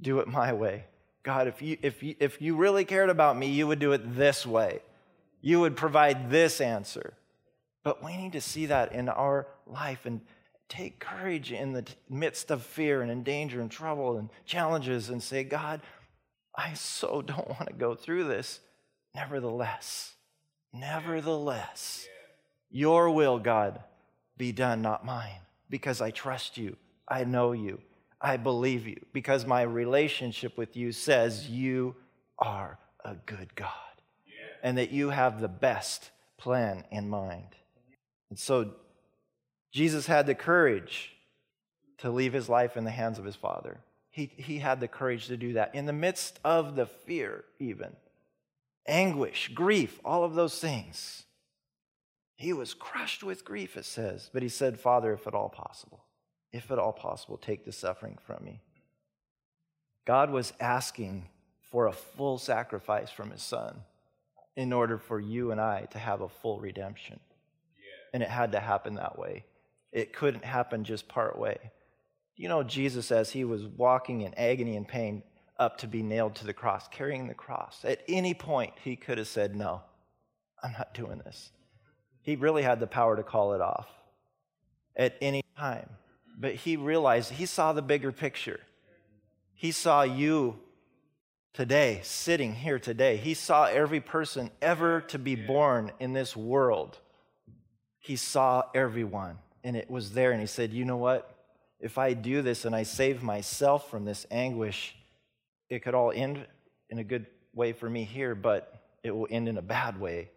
do 0.00 0.20
it 0.20 0.28
my 0.28 0.52
way? 0.52 0.84
God, 1.22 1.48
if 1.48 1.60
you, 1.60 1.76
if 1.82 2.02
you, 2.02 2.14
if 2.20 2.40
you 2.40 2.56
really 2.56 2.84
cared 2.84 3.10
about 3.10 3.36
me, 3.36 3.48
you 3.48 3.66
would 3.66 3.80
do 3.80 3.92
it 3.92 4.16
this 4.16 4.46
way. 4.46 4.80
You 5.42 5.60
would 5.60 5.76
provide 5.76 6.30
this 6.30 6.60
answer. 6.60 7.14
But 7.82 8.02
we 8.02 8.16
need 8.16 8.32
to 8.32 8.40
see 8.40 8.66
that 8.66 8.92
in 8.92 9.08
our 9.08 9.46
life 9.66 10.06
and 10.06 10.20
take 10.68 10.98
courage 10.98 11.52
in 11.52 11.72
the 11.72 11.86
midst 12.08 12.50
of 12.50 12.62
fear 12.62 13.02
and 13.02 13.10
in 13.10 13.22
danger 13.22 13.60
and 13.60 13.70
trouble 13.70 14.18
and 14.18 14.28
challenges 14.44 15.08
and 15.10 15.22
say, 15.22 15.44
God, 15.44 15.80
I 16.54 16.74
so 16.74 17.22
don't 17.26 17.48
want 17.48 17.68
to 17.68 17.74
go 17.74 17.94
through 17.94 18.24
this. 18.24 18.60
Nevertheless, 19.14 20.16
Nevertheless, 20.78 22.06
your 22.70 23.10
will, 23.10 23.38
God, 23.38 23.80
be 24.36 24.52
done, 24.52 24.82
not 24.82 25.06
mine, 25.06 25.40
because 25.70 26.00
I 26.00 26.10
trust 26.10 26.58
you. 26.58 26.76
I 27.08 27.24
know 27.24 27.52
you. 27.52 27.80
I 28.20 28.36
believe 28.36 28.86
you, 28.86 29.00
because 29.12 29.46
my 29.46 29.62
relationship 29.62 30.56
with 30.58 30.76
you 30.76 30.92
says 30.92 31.48
you 31.48 31.94
are 32.38 32.78
a 33.04 33.14
good 33.14 33.54
God 33.54 33.70
and 34.62 34.76
that 34.78 34.90
you 34.90 35.10
have 35.10 35.40
the 35.40 35.48
best 35.48 36.10
plan 36.38 36.84
in 36.90 37.08
mind. 37.08 37.54
And 38.30 38.38
so 38.38 38.72
Jesus 39.76 40.06
had 40.06 40.24
the 40.24 40.34
courage 40.34 41.12
to 41.98 42.08
leave 42.10 42.32
his 42.32 42.48
life 42.48 42.78
in 42.78 42.84
the 42.84 42.90
hands 42.90 43.18
of 43.18 43.26
his 43.26 43.36
Father. 43.36 43.80
He, 44.08 44.32
he 44.34 44.58
had 44.58 44.80
the 44.80 44.88
courage 44.88 45.26
to 45.26 45.36
do 45.36 45.52
that 45.52 45.74
in 45.74 45.84
the 45.84 45.92
midst 45.92 46.40
of 46.42 46.76
the 46.76 46.86
fear, 46.86 47.44
even 47.58 47.94
anguish, 48.86 49.50
grief, 49.54 50.00
all 50.02 50.24
of 50.24 50.34
those 50.34 50.58
things. 50.60 51.24
He 52.36 52.54
was 52.54 52.72
crushed 52.72 53.22
with 53.22 53.44
grief, 53.44 53.76
it 53.76 53.84
says. 53.84 54.30
But 54.32 54.42
he 54.42 54.48
said, 54.48 54.80
Father, 54.80 55.12
if 55.12 55.26
at 55.26 55.34
all 55.34 55.50
possible, 55.50 56.04
if 56.54 56.70
at 56.70 56.78
all 56.78 56.94
possible, 56.94 57.36
take 57.36 57.66
the 57.66 57.72
suffering 57.72 58.16
from 58.26 58.42
me. 58.46 58.62
God 60.06 60.30
was 60.30 60.54
asking 60.58 61.28
for 61.70 61.86
a 61.86 61.92
full 61.92 62.38
sacrifice 62.38 63.10
from 63.10 63.30
his 63.30 63.42
son 63.42 63.82
in 64.56 64.72
order 64.72 64.96
for 64.96 65.20
you 65.20 65.50
and 65.50 65.60
I 65.60 65.82
to 65.90 65.98
have 65.98 66.22
a 66.22 66.30
full 66.30 66.60
redemption. 66.60 67.20
Yeah. 67.76 68.14
And 68.14 68.22
it 68.22 68.30
had 68.30 68.52
to 68.52 68.60
happen 68.60 68.94
that 68.94 69.18
way. 69.18 69.44
It 69.92 70.12
couldn't 70.12 70.44
happen 70.44 70.84
just 70.84 71.08
part 71.08 71.38
way. 71.38 71.58
You 72.36 72.48
know, 72.48 72.62
Jesus, 72.62 73.10
as 73.10 73.30
he 73.30 73.44
was 73.44 73.64
walking 73.64 74.22
in 74.22 74.34
agony 74.34 74.76
and 74.76 74.86
pain, 74.86 75.22
up 75.58 75.78
to 75.78 75.86
be 75.86 76.02
nailed 76.02 76.34
to 76.36 76.46
the 76.46 76.52
cross, 76.52 76.86
carrying 76.88 77.28
the 77.28 77.34
cross. 77.34 77.84
At 77.84 78.00
any 78.08 78.34
point, 78.34 78.74
he 78.84 78.94
could 78.94 79.18
have 79.18 79.28
said, 79.28 79.56
No, 79.56 79.82
I'm 80.62 80.72
not 80.72 80.92
doing 80.92 81.18
this. 81.18 81.50
He 82.22 82.36
really 82.36 82.62
had 82.62 82.80
the 82.80 82.86
power 82.86 83.16
to 83.16 83.22
call 83.22 83.54
it 83.54 83.60
off 83.60 83.88
at 84.96 85.16
any 85.20 85.42
time. 85.56 85.88
But 86.38 86.54
he 86.54 86.76
realized, 86.76 87.32
he 87.32 87.46
saw 87.46 87.72
the 87.72 87.82
bigger 87.82 88.12
picture. 88.12 88.60
He 89.54 89.72
saw 89.72 90.02
you 90.02 90.58
today, 91.54 92.00
sitting 92.02 92.54
here 92.54 92.78
today. 92.78 93.16
He 93.16 93.32
saw 93.32 93.64
every 93.64 94.00
person 94.00 94.50
ever 94.60 95.00
to 95.02 95.18
be 95.18 95.34
born 95.34 95.92
in 95.98 96.12
this 96.12 96.36
world. 96.36 96.98
He 97.98 98.16
saw 98.16 98.64
everyone, 98.74 99.38
and 99.66 99.76
it 99.76 99.90
was 99.90 100.12
there. 100.12 100.30
And 100.30 100.40
he 100.40 100.46
said, 100.46 100.72
You 100.72 100.84
know 100.84 100.96
what? 100.96 101.34
If 101.80 101.98
I 101.98 102.14
do 102.14 102.40
this 102.40 102.64
and 102.64 102.74
I 102.74 102.84
save 102.84 103.22
myself 103.22 103.90
from 103.90 104.04
this 104.04 104.24
anguish, 104.30 104.96
it 105.68 105.80
could 105.80 105.94
all 105.94 106.12
end 106.12 106.46
in 106.88 106.98
a 106.98 107.04
good 107.04 107.26
way 107.52 107.72
for 107.72 107.90
me 107.90 108.04
here, 108.04 108.34
but 108.34 108.80
it 109.02 109.10
will 109.10 109.26
end 109.28 109.48
in 109.48 109.58
a 109.58 109.62
bad 109.62 110.00
way 110.00 110.30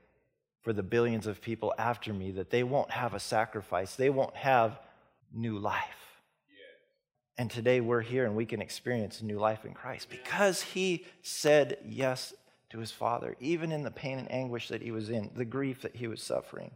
for 0.64 0.74
the 0.74 0.84
billions 0.84 1.28
of 1.28 1.42
people 1.42 1.74
after 1.78 2.12
me 2.12 2.32
that 2.32 2.50
they 2.50 2.64
won't 2.64 2.92
have 2.92 3.14
a 3.14 3.20
sacrifice, 3.20 3.96
they 3.96 4.10
won't 4.10 4.36
have 4.36 4.80
new 5.32 5.60
life. 5.60 5.84
And 7.38 7.50
today 7.50 7.80
we're 7.80 8.02
here 8.02 8.26
and 8.26 8.36
we 8.36 8.46
can 8.46 8.62
experience 8.62 9.22
new 9.22 9.40
life 9.40 9.64
in 9.64 9.74
Christ 9.74 10.10
because 10.10 10.62
he 10.62 11.06
said 11.22 11.78
yes 11.88 12.34
to 12.72 12.80
his 12.80 12.92
Father, 12.92 13.38
even 13.40 13.72
in 13.72 13.84
the 13.84 13.92
pain 13.92 14.20
and 14.20 14.30
anguish 14.30 14.68
that 14.68 14.82
he 14.82 14.92
was 14.92 15.10
in, 15.10 15.32
the 15.36 15.46
grief 15.46 15.84
that 15.84 15.96
he 15.96 16.08
was 16.08 16.22
suffering. 16.22 16.72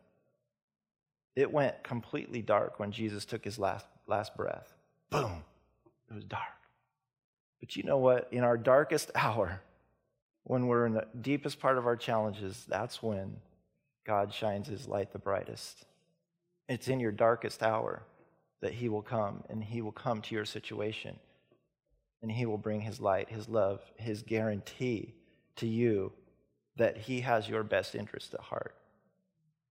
It 1.35 1.51
went 1.51 1.83
completely 1.83 2.41
dark 2.41 2.79
when 2.79 2.91
Jesus 2.91 3.25
took 3.25 3.43
his 3.43 3.57
last, 3.57 3.85
last 4.07 4.35
breath. 4.35 4.73
Boom, 5.09 5.43
it 6.09 6.13
was 6.13 6.25
dark. 6.25 6.43
But 7.59 7.75
you 7.75 7.83
know 7.83 7.97
what? 7.97 8.27
In 8.31 8.43
our 8.43 8.57
darkest 8.57 9.11
hour, 9.15 9.61
when 10.43 10.67
we're 10.67 10.85
in 10.85 10.93
the 10.93 11.07
deepest 11.21 11.59
part 11.59 11.77
of 11.77 11.87
our 11.87 11.95
challenges, 11.95 12.65
that's 12.67 13.01
when 13.01 13.37
God 14.05 14.33
shines 14.33 14.67
his 14.67 14.87
light 14.87 15.13
the 15.13 15.19
brightest. 15.19 15.85
It's 16.67 16.87
in 16.87 16.99
your 16.99 17.11
darkest 17.11 17.63
hour 17.63 18.03
that 18.61 18.73
He 18.73 18.89
will 18.89 19.01
come 19.01 19.43
and 19.49 19.63
He 19.63 19.81
will 19.81 19.91
come 19.91 20.21
to 20.21 20.35
your 20.35 20.45
situation 20.45 21.19
and 22.21 22.31
He 22.31 22.45
will 22.45 22.57
bring 22.57 22.81
His 22.81 22.99
light, 22.99 23.29
His 23.29 23.49
love, 23.49 23.81
His 23.97 24.21
guarantee 24.21 25.13
to 25.57 25.67
you 25.67 26.13
that 26.77 26.97
He 26.97 27.21
has 27.21 27.49
your 27.49 27.63
best 27.63 27.93
interest 27.93 28.33
at 28.33 28.39
heart. 28.39 28.73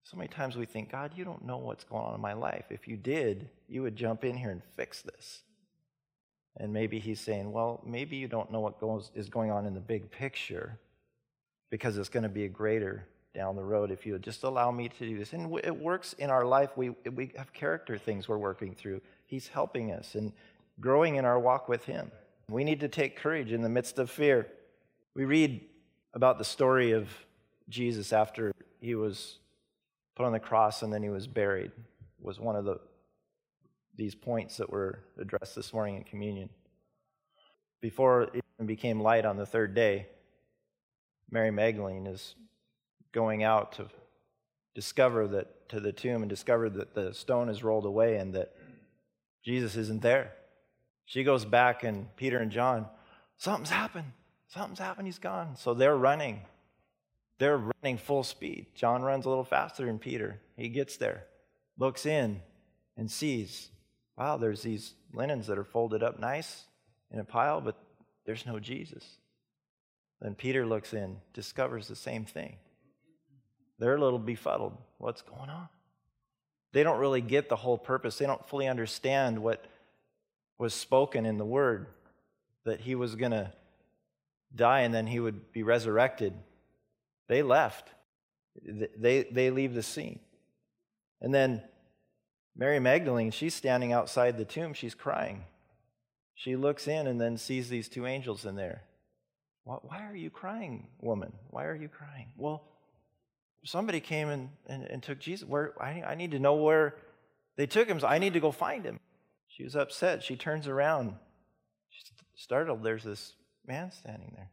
So 0.05 0.17
many 0.17 0.29
times 0.29 0.57
we 0.57 0.67
think, 0.67 0.91
God, 0.91 1.13
you 1.15 1.25
don't 1.25 1.45
know 1.45 1.59
what's 1.59 1.85
going 1.85 2.05
on 2.05 2.15
in 2.15 2.21
my 2.21 2.33
life. 2.33 2.67
If 2.71 2.89
you 2.89 2.97
did, 2.97 3.49
you 3.69 3.83
would 3.83 3.97
jump 3.97 4.25
in 4.25 4.37
here 4.37 4.51
and 4.51 4.63
fix 4.77 5.03
this. 5.03 5.43
And 6.57 6.73
maybe 6.73 6.99
He's 6.99 7.21
saying, 7.21 7.51
well, 7.53 7.81
maybe 7.87 8.17
you 8.17 8.29
don't 8.29 8.51
know 8.51 8.61
what 8.61 8.81
goes, 8.81 9.11
is 9.15 9.29
going 9.29 9.51
on 9.51 9.65
in 9.65 9.75
the 9.75 9.81
big 9.81 10.11
picture 10.11 10.79
because 11.71 11.97
it's 11.97 12.09
going 12.09 12.25
to 12.25 12.29
be 12.29 12.45
a 12.45 12.49
greater 12.49 13.07
down 13.35 13.57
the 13.57 13.65
road 13.65 13.91
if 13.91 14.05
you 14.05 14.13
would 14.13 14.23
just 14.23 14.43
allow 14.43 14.71
me 14.71 14.89
to 14.89 14.99
do 14.99 15.19
this. 15.19 15.33
And 15.33 15.59
it 15.65 15.75
works 15.75 16.13
in 16.15 16.29
our 16.29 16.45
life. 16.45 16.77
We, 16.77 16.91
we 17.15 17.33
have 17.37 17.53
character 17.53 17.97
things 17.97 18.29
we're 18.29 18.37
working 18.37 18.75
through. 18.75 19.01
He's 19.27 19.49
helping 19.49 19.93
us 19.93 20.15
and 20.15 20.33
growing 20.81 21.17
in 21.17 21.25
our 21.25 21.39
walk 21.39 21.69
with 21.69 21.85
Him. 21.85 22.11
We 22.51 22.65
need 22.65 22.81
to 22.81 22.89
take 22.89 23.17
courage 23.17 23.53
in 23.53 23.63
the 23.63 23.69
midst 23.69 23.99
of 23.99 24.11
fear. 24.11 24.49
We 25.15 25.25
read 25.25 25.63
about 26.13 26.39
the 26.39 26.45
story 26.45 26.93
of 26.93 27.09
Jesus 27.69 28.13
after 28.13 28.53
he 28.81 28.95
was 28.95 29.39
put 30.15 30.27
on 30.27 30.33
the 30.33 30.41
cross 30.41 30.83
and 30.83 30.93
then 30.93 31.03
he 31.03 31.09
was 31.09 31.27
buried 31.27 31.73
was 32.21 32.39
one 32.39 32.57
of 32.57 32.65
the 32.65 32.79
these 33.95 34.15
points 34.15 34.57
that 34.57 34.71
were 34.71 35.01
addressed 35.21 35.55
this 35.55 35.73
morning 35.73 35.97
in 35.97 36.05
communion. 36.05 36.49
Before 37.81 38.23
it 38.23 38.31
even 38.59 38.67
became 38.67 39.01
light 39.01 39.27
on 39.27 39.37
the 39.37 39.45
third 39.45 39.75
day, 39.75 40.07
Mary 41.31 41.51
Magdalene 41.51 42.07
is 42.07 42.35
going 43.13 43.43
out 43.43 43.73
to 43.73 43.89
discover 44.75 45.29
that 45.29 45.69
to 45.69 45.81
the 45.81 45.93
tomb 45.93 46.23
and 46.23 46.31
discover 46.31 46.71
that 46.71 46.95
the 46.95 47.13
stone 47.13 47.49
is 47.49 47.63
rolled 47.63 47.85
away 47.85 48.17
and 48.17 48.35
that 48.35 48.55
Jesus 49.45 49.77
isn't 49.77 50.01
there. 50.01 50.33
She 51.05 51.25
goes 51.25 51.45
back 51.45 51.85
and 51.85 52.15
Peter 52.17 52.39
and 52.39 52.51
John, 52.51 52.87
something's 53.37 53.71
happened. 53.71 54.13
Something's 54.49 54.79
happened. 54.79 55.07
He's 55.07 55.19
gone. 55.19 55.57
So 55.57 55.75
they're 55.75 55.97
running. 55.97 56.43
They're 57.43 57.73
running 57.83 57.99
full 57.99 58.23
speed. 58.23 58.67
John 58.73 59.03
runs 59.03 59.27
a 59.27 59.29
little 59.29 59.43
faster 59.43 59.85
than 59.85 59.99
Peter. 59.99 60.41
He 60.57 60.69
gets 60.69 60.97
there, 60.97 61.25
looks 61.77 62.07
in, 62.07 62.41
and 62.97 63.11
sees, 63.11 63.69
wow, 64.17 64.37
there's 64.37 64.63
these 64.63 64.95
linens 65.13 65.49
that 65.49 65.59
are 65.59 65.65
folded 65.65 66.05
up 66.05 66.21
nice 66.21 66.67
in 67.11 67.19
a 67.19 67.25
pile, 67.25 67.61
but 67.61 67.75
there's 68.25 68.47
no 68.47 68.61
Jesus. 68.61 69.17
Then 70.21 70.37
Peter 70.37 70.65
looks 70.65 70.95
in, 70.95 71.17
discovers 71.35 71.89
the 71.89 71.97
same 71.97 72.25
thing. 72.27 72.59
They're 73.81 73.97
a 73.97 74.01
little 74.01 74.21
befuddled. 74.21 74.77
What's 74.99 75.23
going 75.23 75.51
on? 75.51 75.69
They 76.73 76.85
don't 76.85 77.01
really 77.01 77.23
get 77.23 77.49
the 77.49 77.57
whole 77.57 77.77
purpose. 77.77 78.19
They 78.19 78.27
don't 78.27 78.49
fully 78.49 78.69
understand 78.69 79.43
what 79.43 79.65
was 80.59 80.75
spoken 80.75 81.27
in 81.27 81.39
the 81.39 81.45
word 81.45 81.89
that 82.65 82.79
he 82.79 82.95
was 82.95 83.17
going 83.17 83.33
to 83.33 83.53
die 84.55 84.83
and 84.83 84.95
then 84.95 85.09
he 85.09 85.19
would 85.19 85.51
be 85.51 85.65
resurrected. 85.65 86.35
They 87.33 87.43
left. 87.43 87.89
They, 88.63 89.23
they 89.23 89.49
leave 89.49 89.73
the 89.73 89.83
scene. 89.83 90.21
And 91.23 91.33
then 91.33 91.63
Mary 92.55 92.79
Magdalene, 92.79 93.31
she's 93.31 93.55
standing 93.55 93.91
outside 93.91 94.37
the 94.37 94.45
tomb. 94.45 94.75
She's 94.75 94.95
crying. 94.95 95.45
She 96.35 96.57
looks 96.57 96.87
in 96.87 97.07
and 97.07 97.19
then 97.19 97.39
sees 97.39 97.71
these 97.71 97.89
two 97.89 98.05
angels 98.05 98.45
in 98.45 98.55
there. 98.55 98.83
Why 99.65 100.07
are 100.07 100.15
you 100.15 100.29
crying, 100.29 100.89
woman? 101.01 101.33
Why 101.49 101.65
are 101.65 101.75
you 101.75 101.89
crying? 101.89 102.33
Well, 102.37 102.65
somebody 103.65 104.01
came 104.01 104.29
and, 104.29 104.51
and, 104.67 104.85
and 104.85 105.03
took 105.03 105.19
Jesus. 105.19 105.49
Where 105.49 105.73
I, 105.83 106.03
I 106.07 106.15
need 106.17 106.33
to 106.33 106.39
know 106.39 106.57
where 106.57 106.97
they 107.57 107.67
took 107.67 107.89
him. 107.89 107.99
So 107.99 108.09
I 108.09 108.19
need 108.19 108.35
to 108.35 108.41
go 108.41 108.53
find 108.53 108.85
him. 108.85 109.01
She 109.49 109.65
was 109.65 109.75
upset. 109.75 110.23
She 110.23 110.37
turns 110.37 110.69
around. 110.69 111.15
She's 111.89 112.13
startled. 112.35 112.83
There's 112.83 113.05
this 113.05 113.33
man 113.67 113.91
standing 113.91 114.35
there. 114.37 114.51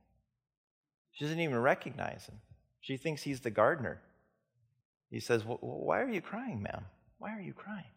She 1.11 1.25
doesn't 1.25 1.41
even 1.41 1.59
recognize 1.59 2.25
him. 2.25 2.39
She 2.81 2.97
thinks 2.97 3.21
he's 3.23 3.41
the 3.41 3.51
gardener. 3.51 4.01
He 5.09 5.19
says, 5.19 5.45
well, 5.45 5.59
Why 5.61 6.01
are 6.01 6.09
you 6.09 6.21
crying, 6.21 6.61
ma'am? 6.61 6.85
Why 7.17 7.35
are 7.35 7.41
you 7.41 7.53
crying? 7.53 7.91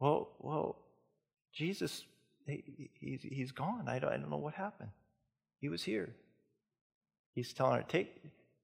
Well, 0.00 0.30
well, 0.40 0.76
Jesus, 1.52 2.04
he, 2.46 2.90
he's, 3.00 3.22
he's 3.22 3.52
gone. 3.52 3.84
I 3.86 3.98
don't, 3.98 4.12
I 4.12 4.16
don't 4.16 4.30
know 4.30 4.36
what 4.36 4.54
happened. 4.54 4.90
He 5.60 5.68
was 5.68 5.82
here. 5.82 6.14
He's 7.34 7.52
telling 7.52 7.76
her, 7.76 7.86
Take, 7.88 8.10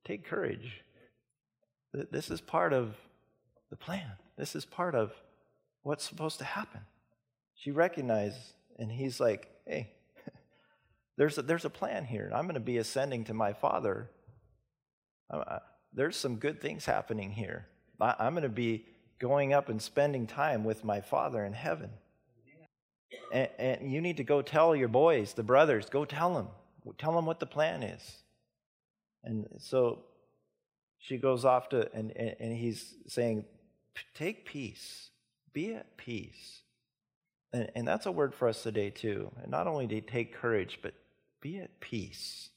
take 0.05 0.27
courage. 0.27 0.83
This 1.92 2.31
is 2.31 2.40
part 2.40 2.72
of 2.72 2.94
the 3.70 3.77
plan. 3.77 4.11
This 4.37 4.55
is 4.55 4.64
part 4.64 4.94
of 4.94 5.12
what's 5.83 6.05
supposed 6.05 6.38
to 6.38 6.44
happen. 6.44 6.81
She 7.55 7.70
recognizes, 7.70 8.53
and 8.79 8.90
he's 8.90 9.20
like, 9.20 9.48
hey, 9.66 9.90
there's 11.16 11.38
a, 11.38 11.42
there's 11.42 11.64
a 11.64 11.70
plan 11.70 12.05
here. 12.05 12.31
I'm 12.35 12.44
going 12.44 12.55
to 12.55 12.61
be 12.61 12.79
ascending 12.79 13.24
to 13.24 13.35
my 13.35 13.53
Father. 13.53 14.11
Uh, 15.31 15.59
there's 15.93 16.17
some 16.17 16.37
good 16.37 16.61
things 16.61 16.85
happening 16.85 17.33
here. 17.33 17.67
I, 18.01 18.14
I'm 18.19 18.33
going 18.35 18.43
to 18.43 18.49
be 18.49 18.87
going 19.19 19.53
up 19.53 19.69
and 19.69 19.81
spending 19.81 20.27
time 20.27 20.64
with 20.64 20.85
my 20.85 21.01
Father 21.01 21.45
in 21.45 21.53
heaven. 21.53 21.91
And, 23.33 23.49
and, 23.59 23.93
you 23.93 24.01
need 24.01 24.19
to 24.19 24.25
go 24.25 24.43
tell 24.43 24.77
your 24.77 24.88
boys, 24.88 25.33
the 25.33 25.43
brothers, 25.43 25.88
go 25.88 26.05
tell 26.05 26.35
them. 26.35 26.49
Tell 26.99 27.14
them 27.14 27.27
what 27.27 27.41
the 27.41 27.47
plan 27.47 27.83
is. 27.83 28.23
And 29.25 29.47
so 29.59 30.05
she 30.99 31.17
goes 31.17 31.45
off 31.45 31.71
to, 31.71 31.91
and, 31.95 32.12
and 32.12 32.57
he's 32.57 32.95
saying, 33.07 33.45
Take 34.14 34.47
peace, 34.47 35.11
be 35.53 35.75
at 35.75 35.97
peace. 35.97 36.62
And, 37.53 37.71
and 37.75 37.88
that's 37.88 38.07
a 38.07 38.12
word 38.12 38.35
for 38.35 38.49
us 38.49 38.62
today, 38.62 38.91
too. 38.91 39.31
And 39.43 39.51
not 39.51 39.67
only 39.67 39.87
to 39.88 40.01
take 40.01 40.35
courage, 40.35 40.79
but 40.83 40.95
be 41.41 41.59
at 41.59 41.81
peace. 41.81 42.51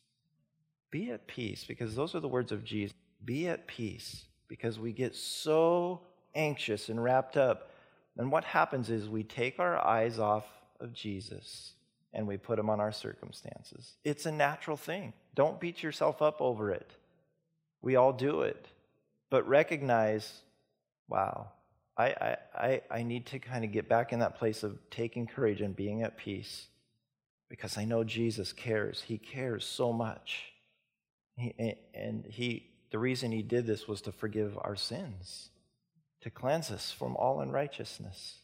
Be 0.91 1.11
at 1.11 1.25
peace, 1.25 1.63
because 1.67 1.95
those 1.95 2.13
are 2.15 2.19
the 2.19 2.27
words 2.27 2.51
of 2.51 2.63
Jesus. 2.63 2.93
Be 3.23 3.47
at 3.47 3.65
peace, 3.67 4.25
because 4.47 4.77
we 4.77 4.91
get 4.91 5.15
so 5.15 6.01
anxious 6.35 6.89
and 6.89 7.01
wrapped 7.01 7.37
up. 7.37 7.71
And 8.17 8.31
what 8.31 8.43
happens 8.43 8.89
is 8.89 9.07
we 9.07 9.23
take 9.23 9.59
our 9.59 9.77
eyes 9.85 10.19
off 10.19 10.45
of 10.79 10.93
Jesus 10.93 11.73
and 12.13 12.27
we 12.27 12.37
put 12.37 12.57
them 12.57 12.69
on 12.69 12.79
our 12.79 12.91
circumstances. 12.91 13.93
It's 14.03 14.25
a 14.25 14.31
natural 14.31 14.75
thing. 14.75 15.13
Don't 15.33 15.59
beat 15.59 15.81
yourself 15.81 16.21
up 16.21 16.41
over 16.41 16.71
it. 16.71 16.91
We 17.81 17.95
all 17.95 18.11
do 18.11 18.41
it. 18.41 18.67
But 19.29 19.47
recognize, 19.47 20.41
wow, 21.07 21.51
I, 21.97 22.37
I, 22.53 22.81
I 22.91 23.03
need 23.03 23.27
to 23.27 23.39
kind 23.39 23.63
of 23.63 23.71
get 23.71 23.87
back 23.87 24.11
in 24.11 24.19
that 24.19 24.37
place 24.37 24.63
of 24.63 24.77
taking 24.89 25.25
courage 25.25 25.61
and 25.61 25.73
being 25.73 26.03
at 26.03 26.17
peace 26.17 26.67
because 27.49 27.77
I 27.77 27.85
know 27.85 28.03
Jesus 28.03 28.51
cares. 28.51 29.03
He 29.07 29.17
cares 29.17 29.63
so 29.63 29.93
much. 29.93 30.50
He, 31.37 31.75
and 31.93 32.25
he, 32.25 32.69
the 32.91 32.99
reason 32.99 33.31
he 33.31 33.41
did 33.41 33.65
this 33.65 33.87
was 33.87 34.01
to 34.01 34.11
forgive 34.11 34.57
our 34.61 34.75
sins, 34.75 35.49
to 36.21 36.29
cleanse 36.29 36.71
us 36.71 36.91
from 36.91 37.15
all 37.15 37.41
unrighteousness. 37.41 38.37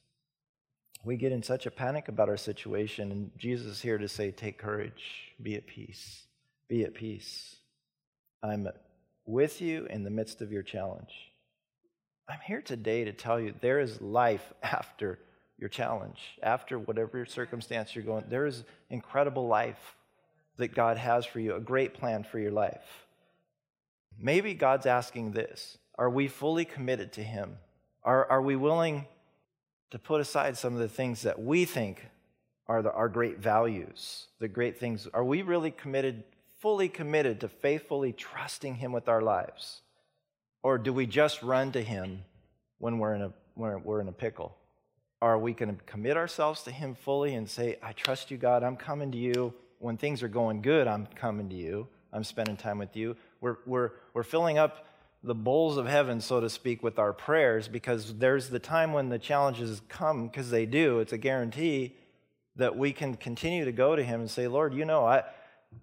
We 1.04 1.15
get 1.15 1.32
in 1.32 1.43
such 1.43 1.65
a 1.65 1.71
panic 1.71 2.08
about 2.08 2.30
our 2.30 2.38
situation, 2.38 3.12
and 3.12 3.32
Jesus 3.38 3.67
is 3.67 3.82
here 3.82 3.97
to 3.97 4.08
say, 4.08 4.32
Take 4.32 4.58
courage, 4.58 5.34
be 5.41 5.56
at 5.56 5.67
peace, 5.67 6.23
be 6.67 6.84
at 6.84 6.93
peace. 6.93 7.58
I'm 8.41 8.67
with 9.26 9.62
you 9.62 9.86
in 9.89 10.04
the 10.04 10.10
midst 10.10 10.41
of 10.41 10.52
your 10.52 10.63
challenge. 10.63 11.13
I'm 12.30 12.39
here 12.45 12.62
today 12.62 13.06
to 13.06 13.13
tell 13.13 13.39
you 13.39 13.54
there 13.62 13.80
is 13.80 14.02
life 14.02 14.54
after 14.63 15.19
your 15.58 15.69
challenge, 15.69 16.19
after 16.43 16.78
whatever 16.78 17.26
circumstance 17.26 17.95
you're 17.95 18.04
going. 18.04 18.26
There 18.30 18.45
is 18.45 18.63
incredible 18.89 19.47
life 19.47 19.95
that 20.58 20.74
God 20.74 20.98
has 20.98 21.26
for 21.26 21.39
you, 21.39 21.56
a 21.56 21.60
great 21.60 21.93
plan 21.93 22.24
for 22.24 22.39
your 22.39 22.52
life. 22.52 23.06
Maybe 24.20 24.54
God's 24.54 24.86
asking 24.86 25.32
this 25.32 25.78
Are 25.98 26.10
we 26.10 26.28
fully 26.28 26.65
committed 26.65 27.13
to 27.13 27.24
Him? 27.24 27.58
Are, 28.04 28.30
are 28.30 28.41
we 28.41 28.56
willing 28.56 29.06
to 29.91 30.00
put 30.00 30.22
aside 30.22 30.58
some 30.58 30.74
of 30.74 30.80
the 30.80 30.88
things 30.88 31.22
that 31.24 31.41
we 31.41 31.65
think 31.65 32.06
are 32.67 32.82
the, 32.82 32.91
our 32.91 33.10
great 33.10 33.39
values, 33.39 34.28
the 34.39 34.48
great 34.48 34.80
things? 34.80 35.08
Are 35.13 35.24
we 35.24 35.41
really 35.41 35.72
committed 35.72 36.24
fully 36.60 36.89
committed 36.89 37.39
to 37.41 37.48
faithfully 37.48 38.12
trusting 38.12 38.76
Him 38.76 38.91
with 38.91 39.08
our 39.08 39.22
lives? 39.22 39.82
Or 40.63 40.78
do 40.78 40.91
we 40.91 41.06
just 41.06 41.43
run 41.43 41.72
to 41.74 41.82
Him 41.82 42.24
when 42.80 42.98
we're 42.98 43.13
in 43.13 43.22
a, 43.22 43.34
when 43.54 43.84
we're 43.84 44.02
in 44.02 44.08
a 44.08 44.13
pickle? 44.13 44.58
are 45.22 45.38
we 45.38 45.54
going 45.54 45.76
to 45.76 45.84
commit 45.86 46.17
ourselves 46.17 46.63
to 46.63 46.72
Him 46.72 46.96
fully 46.96 47.34
and 47.36 47.50
say, 47.50 47.78
I 47.82 47.91
trust 47.93 48.30
you, 48.30 48.38
God, 48.38 48.63
I'm 48.63 48.76
coming 48.76 49.12
to 49.12 49.17
you. 49.17 49.54
When 49.80 49.98
things 49.98 50.24
are 50.24 50.28
going 50.28 50.62
good, 50.62 50.88
I'm 50.88 51.08
coming 51.08 51.50
to 51.50 51.56
you. 51.56 51.88
I'm 52.12 52.24
spending 52.24 52.58
time 52.58 52.80
with 52.80 52.96
you. 52.96 53.16
We're, 53.42 53.58
we're, 53.66 53.92
we're 54.13 54.24
filling 54.24 54.58
up 54.58 54.88
the 55.24 55.36
bowls 55.36 55.78
of 55.78 55.88
heaven, 55.88 56.22
so 56.22 56.40
to 56.40 56.50
speak, 56.50 56.84
with 56.84 57.00
our 57.00 57.13
prayers 57.13 57.68
because 57.68 58.16
there's 58.18 58.50
the 58.50 58.60
time 58.60 58.94
when 58.94 59.10
the 59.10 59.20
challenges 59.20 59.82
come, 59.90 60.28
because 60.28 60.50
they 60.50 60.66
do. 60.66 61.00
It's 61.00 61.13
a 61.13 61.18
guarantee 61.18 61.96
that 62.56 62.78
we 62.78 62.92
can 62.92 63.16
continue 63.16 63.66
to 63.66 63.72
go 63.72 63.96
to 63.96 64.04
Him 64.04 64.22
and 64.22 64.32
say, 64.32 64.48
Lord, 64.48 64.74
you 64.74 64.86
know, 64.86 65.06
I, 65.06 65.24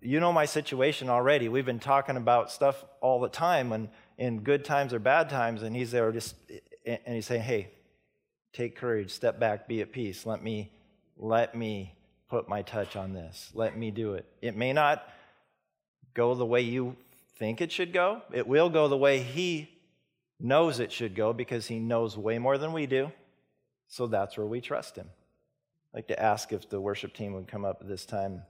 you 0.01 0.19
know 0.19 0.33
my 0.33 0.45
situation 0.45 1.09
already. 1.09 1.49
We've 1.49 1.67
been 1.67 1.79
talking 1.79 2.17
about 2.17 2.51
stuff 2.51 2.85
all 3.01 3.21
the 3.21 3.29
time, 3.29 3.71
when 3.71 3.91
in 4.19 4.41
good 4.41 4.65
times 4.65 4.95
or 4.95 4.99
bad 4.99 5.29
times, 5.29 5.63
and 5.63 5.75
He's 5.75 5.91
there 5.91 6.11
just, 6.11 6.37
and 6.87 7.15
He's 7.15 7.27
saying, 7.27 7.43
hey, 7.43 7.71
take 8.53 8.77
courage, 8.77 9.11
step 9.11 9.39
back, 9.39 9.69
be 9.69 9.81
at 9.83 9.93
peace. 9.93 10.27
Let 10.27 10.43
me, 10.43 10.73
let 11.17 11.55
me 11.55 11.95
put 12.35 12.49
my 12.49 12.63
touch 12.63 12.97
on 12.97 13.13
this. 13.13 13.53
Let 13.55 13.77
me 13.77 13.93
do 13.93 14.15
it. 14.15 14.27
It 14.43 14.57
may 14.57 14.73
not 14.73 15.09
go 16.15 16.35
the 16.35 16.45
way 16.45 16.63
you 16.63 16.97
think 17.39 17.61
it 17.61 17.71
should 17.71 17.93
go. 17.93 18.23
It 18.33 18.49
will 18.49 18.69
go 18.69 18.89
the 18.89 18.97
way 18.97 19.21
He 19.21 19.71
knows 20.41 20.81
it 20.81 20.91
should 20.91 21.15
go 21.15 21.33
because 21.33 21.69
He 21.69 21.79
knows 21.79 22.17
way 22.17 22.41
more 22.41 22.59
than 22.59 22.73
we 22.73 22.87
do. 22.87 23.13
So 23.87 24.09
that's 24.09 24.37
where 24.37 24.49
we 24.49 24.61
trust 24.61 24.97
Him. 24.97 25.07
I'd 25.93 25.99
like 25.99 26.09
to 26.09 26.21
ask 26.21 26.53
if 26.53 26.69
the 26.69 26.81
worship 26.81 27.15
team 27.15 27.35
would 27.35 27.47
come 27.47 27.65
up 27.65 27.79
at 27.81 27.87
this 27.87 28.05
time. 28.05 28.43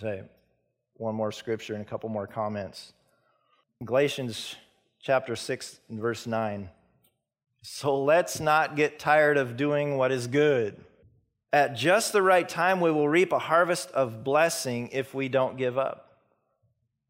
Say 0.00 0.22
one 0.94 1.16
more 1.16 1.32
scripture 1.32 1.74
and 1.74 1.82
a 1.82 1.88
couple 1.88 2.08
more 2.08 2.28
comments. 2.28 2.92
Galatians 3.84 4.54
chapter 5.02 5.34
6 5.34 5.80
and 5.88 5.98
verse 5.98 6.24
9. 6.24 6.70
So 7.62 8.00
let's 8.00 8.38
not 8.38 8.76
get 8.76 9.00
tired 9.00 9.38
of 9.38 9.56
doing 9.56 9.96
what 9.96 10.12
is 10.12 10.28
good. 10.28 10.84
At 11.52 11.76
just 11.76 12.12
the 12.12 12.22
right 12.22 12.48
time, 12.48 12.80
we 12.80 12.90
will 12.90 13.08
reap 13.08 13.32
a 13.32 13.38
harvest 13.38 13.90
of 13.92 14.24
blessing 14.24 14.88
if 14.92 15.14
we 15.14 15.28
don't 15.28 15.56
give 15.56 15.78
up. 15.78 16.18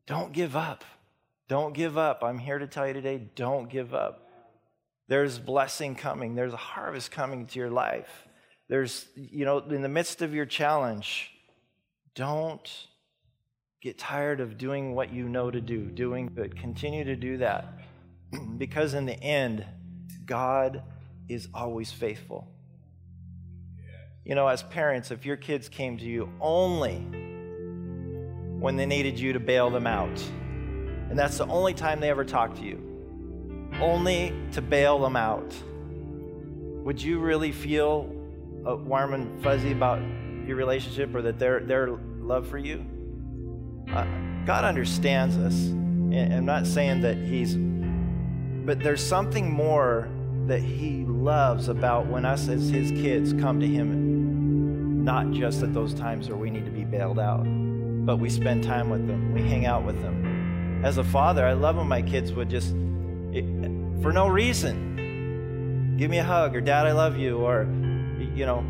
Don't 0.06 0.32
give 0.32 0.54
up. 0.54 0.84
Don't 1.48 1.74
give 1.74 1.96
up. 1.96 2.22
I'm 2.22 2.38
here 2.38 2.58
to 2.58 2.66
tell 2.66 2.86
you 2.86 2.92
today 2.92 3.28
don't 3.34 3.68
give 3.68 3.94
up. 3.94 4.28
There's 5.08 5.38
blessing 5.38 5.94
coming, 5.94 6.34
there's 6.34 6.52
a 6.52 6.56
harvest 6.56 7.12
coming 7.12 7.46
to 7.46 7.58
your 7.58 7.70
life. 7.70 8.26
There's, 8.68 9.06
you 9.14 9.44
know, 9.44 9.58
in 9.58 9.82
the 9.82 9.88
midst 9.88 10.22
of 10.22 10.34
your 10.34 10.46
challenge, 10.46 11.30
don't 12.16 12.68
get 13.80 13.98
tired 13.98 14.40
of 14.40 14.58
doing 14.58 14.96
what 14.96 15.12
you 15.12 15.28
know 15.28 15.50
to 15.50 15.60
do, 15.60 15.84
doing 15.84 16.32
good. 16.34 16.58
Continue 16.58 17.04
to 17.04 17.14
do 17.14 17.38
that 17.38 17.78
because 18.58 18.94
in 18.94 19.06
the 19.06 19.22
end, 19.22 19.64
God 20.24 20.82
is 21.28 21.48
always 21.54 21.92
faithful. 21.92 22.48
You 24.26 24.34
know, 24.34 24.48
as 24.48 24.64
parents, 24.64 25.12
if 25.12 25.24
your 25.24 25.36
kids 25.36 25.68
came 25.68 25.98
to 25.98 26.04
you 26.04 26.28
only 26.40 26.96
when 28.58 28.74
they 28.76 28.84
needed 28.84 29.20
you 29.20 29.32
to 29.32 29.38
bail 29.38 29.70
them 29.70 29.86
out, 29.86 30.20
and 31.08 31.16
that's 31.16 31.38
the 31.38 31.46
only 31.46 31.74
time 31.74 32.00
they 32.00 32.10
ever 32.10 32.24
talk 32.24 32.56
to 32.56 32.62
you, 32.62 32.82
only 33.80 34.34
to 34.50 34.60
bail 34.60 34.98
them 34.98 35.14
out, 35.14 35.54
would 36.84 37.00
you 37.00 37.20
really 37.20 37.52
feel 37.52 38.02
warm 38.64 39.14
and 39.14 39.40
fuzzy 39.44 39.70
about 39.70 40.00
your 40.44 40.56
relationship 40.56 41.14
or 41.14 41.22
that 41.22 41.38
their, 41.38 41.60
their 41.60 41.90
love 42.18 42.48
for 42.48 42.58
you? 42.58 42.84
Uh, 43.92 44.04
God 44.44 44.64
understands 44.64 45.36
us. 45.36 45.54
And 45.54 46.34
I'm 46.34 46.44
not 46.44 46.66
saying 46.66 47.02
that 47.02 47.16
He's, 47.16 47.54
but 47.54 48.80
there's 48.80 49.04
something 49.04 49.52
more 49.52 50.08
that 50.46 50.60
He 50.60 51.04
loves 51.04 51.68
about 51.68 52.06
when 52.06 52.24
us 52.24 52.48
as 52.48 52.68
His 52.68 52.90
kids 52.90 53.32
come 53.32 53.60
to 53.60 53.66
Him, 53.66 54.15
not 55.06 55.30
just 55.30 55.62
at 55.62 55.72
those 55.72 55.94
times 55.94 56.28
where 56.28 56.36
we 56.36 56.50
need 56.50 56.64
to 56.64 56.70
be 56.72 56.82
bailed 56.82 57.20
out, 57.20 57.44
but 58.04 58.16
we 58.16 58.28
spend 58.28 58.64
time 58.64 58.90
with 58.90 59.06
them, 59.06 59.32
we 59.32 59.40
hang 59.40 59.64
out 59.64 59.84
with 59.84 60.02
them. 60.02 60.82
As 60.84 60.98
a 60.98 61.04
father, 61.04 61.46
I 61.46 61.52
love 61.52 61.76
when 61.76 61.86
my 61.86 62.02
kids 62.02 62.32
would 62.32 62.50
just, 62.50 62.74
eh, 63.32 63.40
for 64.02 64.12
no 64.12 64.26
reason, 64.26 65.94
give 65.96 66.10
me 66.10 66.18
a 66.18 66.24
hug 66.24 66.56
or 66.56 66.60
dad, 66.60 66.86
I 66.86 66.92
love 66.92 67.16
you, 67.16 67.38
or, 67.38 67.68
you 68.34 68.46
know, 68.46 68.64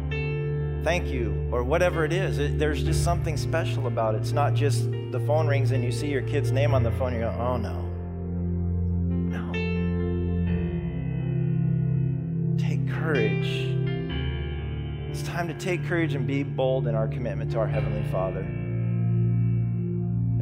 thank 0.84 1.06
you, 1.06 1.48
or 1.50 1.64
whatever 1.64 2.04
it 2.04 2.12
is. 2.12 2.38
It, 2.38 2.58
there's 2.58 2.82
just 2.82 3.02
something 3.02 3.38
special 3.38 3.86
about 3.86 4.14
it. 4.14 4.18
It's 4.18 4.32
not 4.32 4.52
just 4.52 4.90
the 5.12 5.22
phone 5.26 5.48
rings 5.48 5.70
and 5.70 5.82
you 5.82 5.90
see 5.90 6.08
your 6.08 6.22
kid's 6.22 6.52
name 6.52 6.74
on 6.74 6.82
the 6.82 6.92
phone, 6.92 7.14
you 7.14 7.20
go, 7.20 7.34
oh 7.40 7.56
no. 7.56 7.80
No. 9.32 9.52
Take 12.58 12.86
courage. 12.90 13.75
It's 15.18 15.26
time 15.26 15.48
to 15.48 15.54
take 15.54 15.82
courage 15.86 16.14
and 16.14 16.26
be 16.26 16.42
bold 16.42 16.86
in 16.86 16.94
our 16.94 17.08
commitment 17.08 17.50
to 17.52 17.58
our 17.58 17.66
Heavenly 17.66 18.02
Father. 18.10 18.40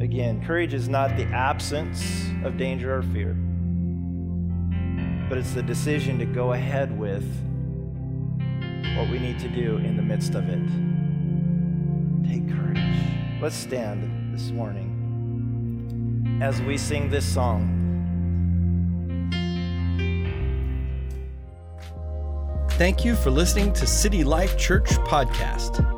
Again, 0.03 0.43
courage 0.45 0.73
is 0.73 0.89
not 0.89 1.15
the 1.15 1.23
absence 1.27 2.27
of 2.43 2.57
danger 2.57 2.93
or 2.93 3.01
fear, 3.01 3.37
but 5.29 5.37
it's 5.37 5.53
the 5.53 5.63
decision 5.63 6.19
to 6.19 6.25
go 6.25 6.51
ahead 6.51 6.99
with 6.99 7.23
what 8.97 9.09
we 9.09 9.17
need 9.17 9.39
to 9.39 9.47
do 9.47 9.77
in 9.77 9.95
the 9.95 10.03
midst 10.03 10.35
of 10.35 10.43
it. 10.49 10.59
Take 12.27 12.53
courage. 12.53 12.97
Let's 13.41 13.55
stand 13.55 14.35
this 14.35 14.51
morning 14.51 16.41
as 16.43 16.61
we 16.63 16.77
sing 16.77 17.09
this 17.09 17.23
song. 17.25 17.84
Thank 22.77 23.05
you 23.05 23.15
for 23.15 23.31
listening 23.31 23.71
to 23.73 23.87
City 23.87 24.25
Life 24.25 24.57
Church 24.57 24.89
Podcast. 25.07 25.94